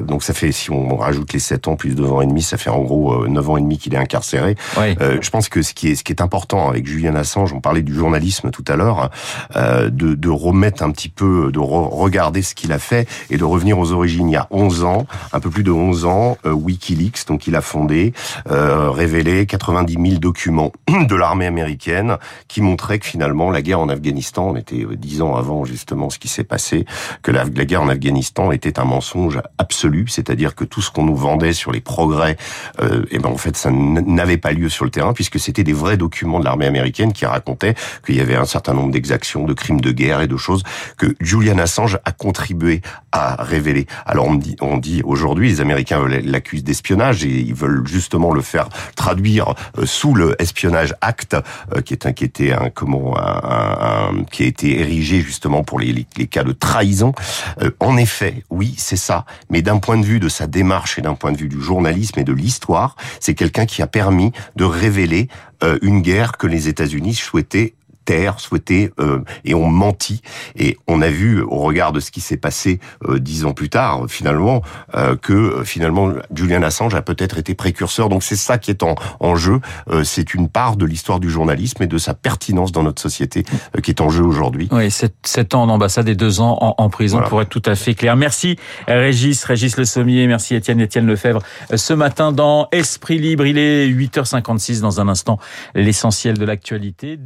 donc 0.07 0.23
ça 0.23 0.33
fait 0.33 0.51
si 0.51 0.71
on 0.71 0.95
rajoute 0.95 1.33
les 1.33 1.39
7 1.39 1.67
ans 1.67 1.75
plus 1.75 1.95
2 1.95 2.05
ans 2.05 2.21
et 2.21 2.25
demi, 2.25 2.41
ça 2.41 2.57
fait 2.57 2.69
en 2.69 2.81
gros 2.81 3.27
9 3.27 3.49
ans 3.49 3.57
et 3.57 3.61
demi 3.61 3.77
qu'il 3.77 3.93
est 3.93 3.97
incarcéré. 3.97 4.55
Oui. 4.77 4.95
je 4.99 5.29
pense 5.29 5.49
que 5.49 5.61
ce 5.61 5.73
qui 5.73 5.89
est 5.89 5.95
ce 5.95 6.03
qui 6.03 6.13
est 6.13 6.21
important 6.21 6.69
avec 6.69 6.87
Julian 6.87 7.15
Assange, 7.15 7.53
on 7.53 7.59
parlait 7.59 7.81
du 7.81 7.93
journalisme 7.93 8.49
tout 8.51 8.63
à 8.67 8.75
l'heure, 8.75 9.09
de, 9.55 9.89
de 9.89 10.29
remettre 10.29 10.83
un 10.83 10.91
petit 10.91 11.09
peu, 11.09 11.51
de 11.51 11.59
re 11.59 11.89
regarder 11.93 12.41
ce 12.41 12.55
qu'il 12.55 12.71
a 12.71 12.79
fait 12.79 13.07
et 13.29 13.37
de 13.37 13.43
revenir 13.43 13.77
aux 13.77 13.91
origines. 13.91 14.29
Il 14.29 14.33
y 14.33 14.37
a 14.37 14.47
11 14.51 14.83
ans, 14.83 15.05
un 15.33 15.39
peu 15.39 15.49
plus 15.49 15.63
de 15.63 15.71
11 15.71 16.05
ans, 16.05 16.37
WikiLeaks, 16.45 17.27
donc 17.27 17.47
il 17.47 17.55
a 17.55 17.61
fondé, 17.61 18.13
révélé 18.45 19.45
90 19.45 19.93
000 19.93 20.19
documents 20.19 20.71
de 21.07 21.15
l'armée 21.15 21.47
américaine 21.47 22.17
qui 22.47 22.61
montrait 22.61 22.99
que 22.99 23.05
finalement 23.05 23.51
la 23.51 23.61
guerre 23.61 23.79
en 23.79 23.89
Afghanistan, 23.89 24.49
on 24.49 24.55
était 24.55 24.83
euh, 24.83 24.95
dix 24.95 25.21
ans 25.21 25.35
avant 25.35 25.65
justement 25.65 26.09
ce 26.09 26.19
qui 26.19 26.27
s'est 26.27 26.43
passé, 26.43 26.85
que 27.21 27.31
la, 27.31 27.45
guerre 27.45 27.81
en 27.81 27.89
Afghanistan 27.89 28.51
était 28.51 28.79
un 28.79 28.85
mensonge 28.85 29.39
absolu, 29.57 30.05
c'est-à-dire 30.07 30.55
que 30.55 30.63
tout 30.63 30.81
ce 30.81 30.91
qu'on 30.91 31.03
nous 31.03 31.15
vendait 31.15 31.53
sur 31.53 31.71
les 31.71 31.81
progrès, 31.81 32.37
euh, 32.81 33.05
et 33.11 33.19
ben 33.19 33.29
en 33.29 33.37
fait 33.37 33.55
ça 33.57 33.71
n'avait 33.71 34.37
pas 34.37 34.51
lieu 34.51 34.69
sur 34.69 34.85
le 34.85 34.91
terrain 34.91 35.13
puisque 35.13 35.39
c'était 35.39 35.63
des 35.63 35.73
vrais 35.73 35.97
documents 35.97 36.39
de 36.39 36.45
l'armée 36.45 36.65
américaine 36.65 37.13
qui 37.13 37.25
racontaient 37.25 37.75
qu'il 38.05 38.15
y 38.15 38.21
avait 38.21 38.35
un 38.35 38.45
certain 38.45 38.73
nombre 38.73 38.91
d'exactions, 38.91 39.45
de 39.45 39.53
crimes 39.53 39.81
de 39.81 39.91
guerre 39.91 40.21
et 40.21 40.27
de 40.27 40.37
choses 40.37 40.63
que 40.97 41.15
Julian 41.19 41.57
Assange 41.57 41.99
a 42.05 42.11
contribué 42.11 42.81
à 43.11 43.41
révéler. 43.41 43.87
Alors 44.05 44.27
on 44.27 44.35
dit, 44.35 44.55
on 44.61 44.77
dit 44.77 45.01
aujourd'hui 45.03 45.49
les 45.49 45.61
Américains 45.61 46.05
l'accusent 46.07 46.63
d'espionnage 46.63 47.23
et 47.23 47.29
ils 47.29 47.53
veulent 47.53 47.87
justement 47.87 48.33
le 48.33 48.41
faire 48.41 48.69
traduire 48.95 49.53
euh, 49.77 49.85
sous 49.85 50.13
le 50.13 50.35
espionnage 50.41 50.82
Acte, 51.01 51.35
euh, 51.75 51.81
qui 51.81 51.93
est 51.93 52.05
un, 52.05 52.13
était 52.23 52.53
un 52.53 52.69
comment 52.69 53.15
un, 53.17 54.23
qui 54.31 54.43
a 54.43 54.45
été 54.45 54.79
érigé 54.79 55.21
justement 55.21 55.63
pour 55.63 55.79
les, 55.79 56.05
les, 56.17 56.27
cas 56.27 56.43
de 56.43 56.51
trahison. 56.51 57.13
Euh, 57.61 57.71
en 57.79 57.97
effet, 57.97 58.43
oui, 58.49 58.75
c'est 58.77 58.97
ça. 58.97 59.25
Mais 59.49 59.61
d'un 59.61 59.79
point 59.79 59.97
de 59.97 60.05
vue 60.05 60.19
de 60.19 60.29
sa 60.29 60.47
démarche 60.47 60.97
et 60.97 61.01
d'un 61.01 61.15
point 61.15 61.31
de 61.31 61.37
vue 61.37 61.49
du 61.49 61.61
journalisme 61.61 62.19
et 62.19 62.23
de 62.23 62.33
l'histoire, 62.33 62.95
c'est 63.19 63.33
quelqu'un 63.33 63.65
qui 63.65 63.81
a 63.81 63.87
permis 63.87 64.31
de 64.55 64.63
révéler 64.63 65.27
euh, 65.63 65.77
une 65.81 66.01
guerre 66.01 66.37
que 66.37 66.47
les 66.47 66.67
États-Unis 66.67 67.15
souhaitaient 67.15 67.73
taire, 68.05 68.39
souhaité 68.39 68.91
euh, 68.99 69.19
et 69.45 69.53
ont 69.53 69.67
menti. 69.67 70.21
Et 70.55 70.77
on 70.87 71.01
a 71.01 71.09
vu 71.09 71.41
au 71.41 71.57
regard 71.57 71.91
de 71.91 71.99
ce 71.99 72.11
qui 72.11 72.21
s'est 72.21 72.37
passé 72.37 72.79
euh, 73.07 73.19
dix 73.19 73.45
ans 73.45 73.53
plus 73.53 73.69
tard, 73.69 74.05
finalement, 74.07 74.61
euh, 74.95 75.15
que 75.15 75.33
euh, 75.33 75.63
finalement 75.63 76.13
Julian 76.33 76.63
Assange 76.63 76.95
a 76.95 77.01
peut-être 77.01 77.37
été 77.37 77.55
précurseur. 77.55 78.09
Donc 78.09 78.23
c'est 78.23 78.35
ça 78.35 78.57
qui 78.57 78.71
est 78.71 78.83
en, 78.83 78.95
en 79.19 79.35
jeu. 79.35 79.59
Euh, 79.89 80.03
c'est 80.03 80.33
une 80.33 80.49
part 80.49 80.75
de 80.77 80.85
l'histoire 80.85 81.19
du 81.19 81.29
journalisme 81.29 81.83
et 81.83 81.87
de 81.87 81.97
sa 81.97 82.13
pertinence 82.13 82.71
dans 82.71 82.83
notre 82.83 83.01
société 83.01 83.43
euh, 83.75 83.81
qui 83.81 83.91
est 83.91 84.01
en 84.01 84.09
jeu 84.09 84.23
aujourd'hui. 84.23 84.67
Oui, 84.71 84.91
sept, 84.91 85.15
sept 85.25 85.55
ans 85.55 85.63
en 85.63 85.69
ambassade 85.69 86.09
et 86.09 86.15
deux 86.15 86.41
ans 86.41 86.57
en, 86.61 86.75
en 86.77 86.89
prison 86.89 87.17
voilà. 87.17 87.29
pour 87.29 87.41
être 87.41 87.49
tout 87.49 87.63
à 87.65 87.75
fait 87.75 87.95
clair. 87.95 88.15
Merci 88.15 88.57
Régis, 88.87 89.43
Régis 89.43 89.77
Le 89.77 89.85
Sommier, 89.85 90.27
merci 90.27 90.55
Étienne, 90.55 90.79
Étienne 90.79 91.05
Lefebvre. 91.05 91.41
Ce 91.73 91.93
matin 91.93 92.31
dans 92.31 92.67
Esprit 92.71 93.19
Libre, 93.19 93.45
il 93.45 93.57
est 93.57 93.87
8h56 93.87 94.81
dans 94.81 95.01
un 95.01 95.07
instant, 95.07 95.39
l'essentiel 95.75 96.37
de 96.37 96.45
l'actualité. 96.45 97.17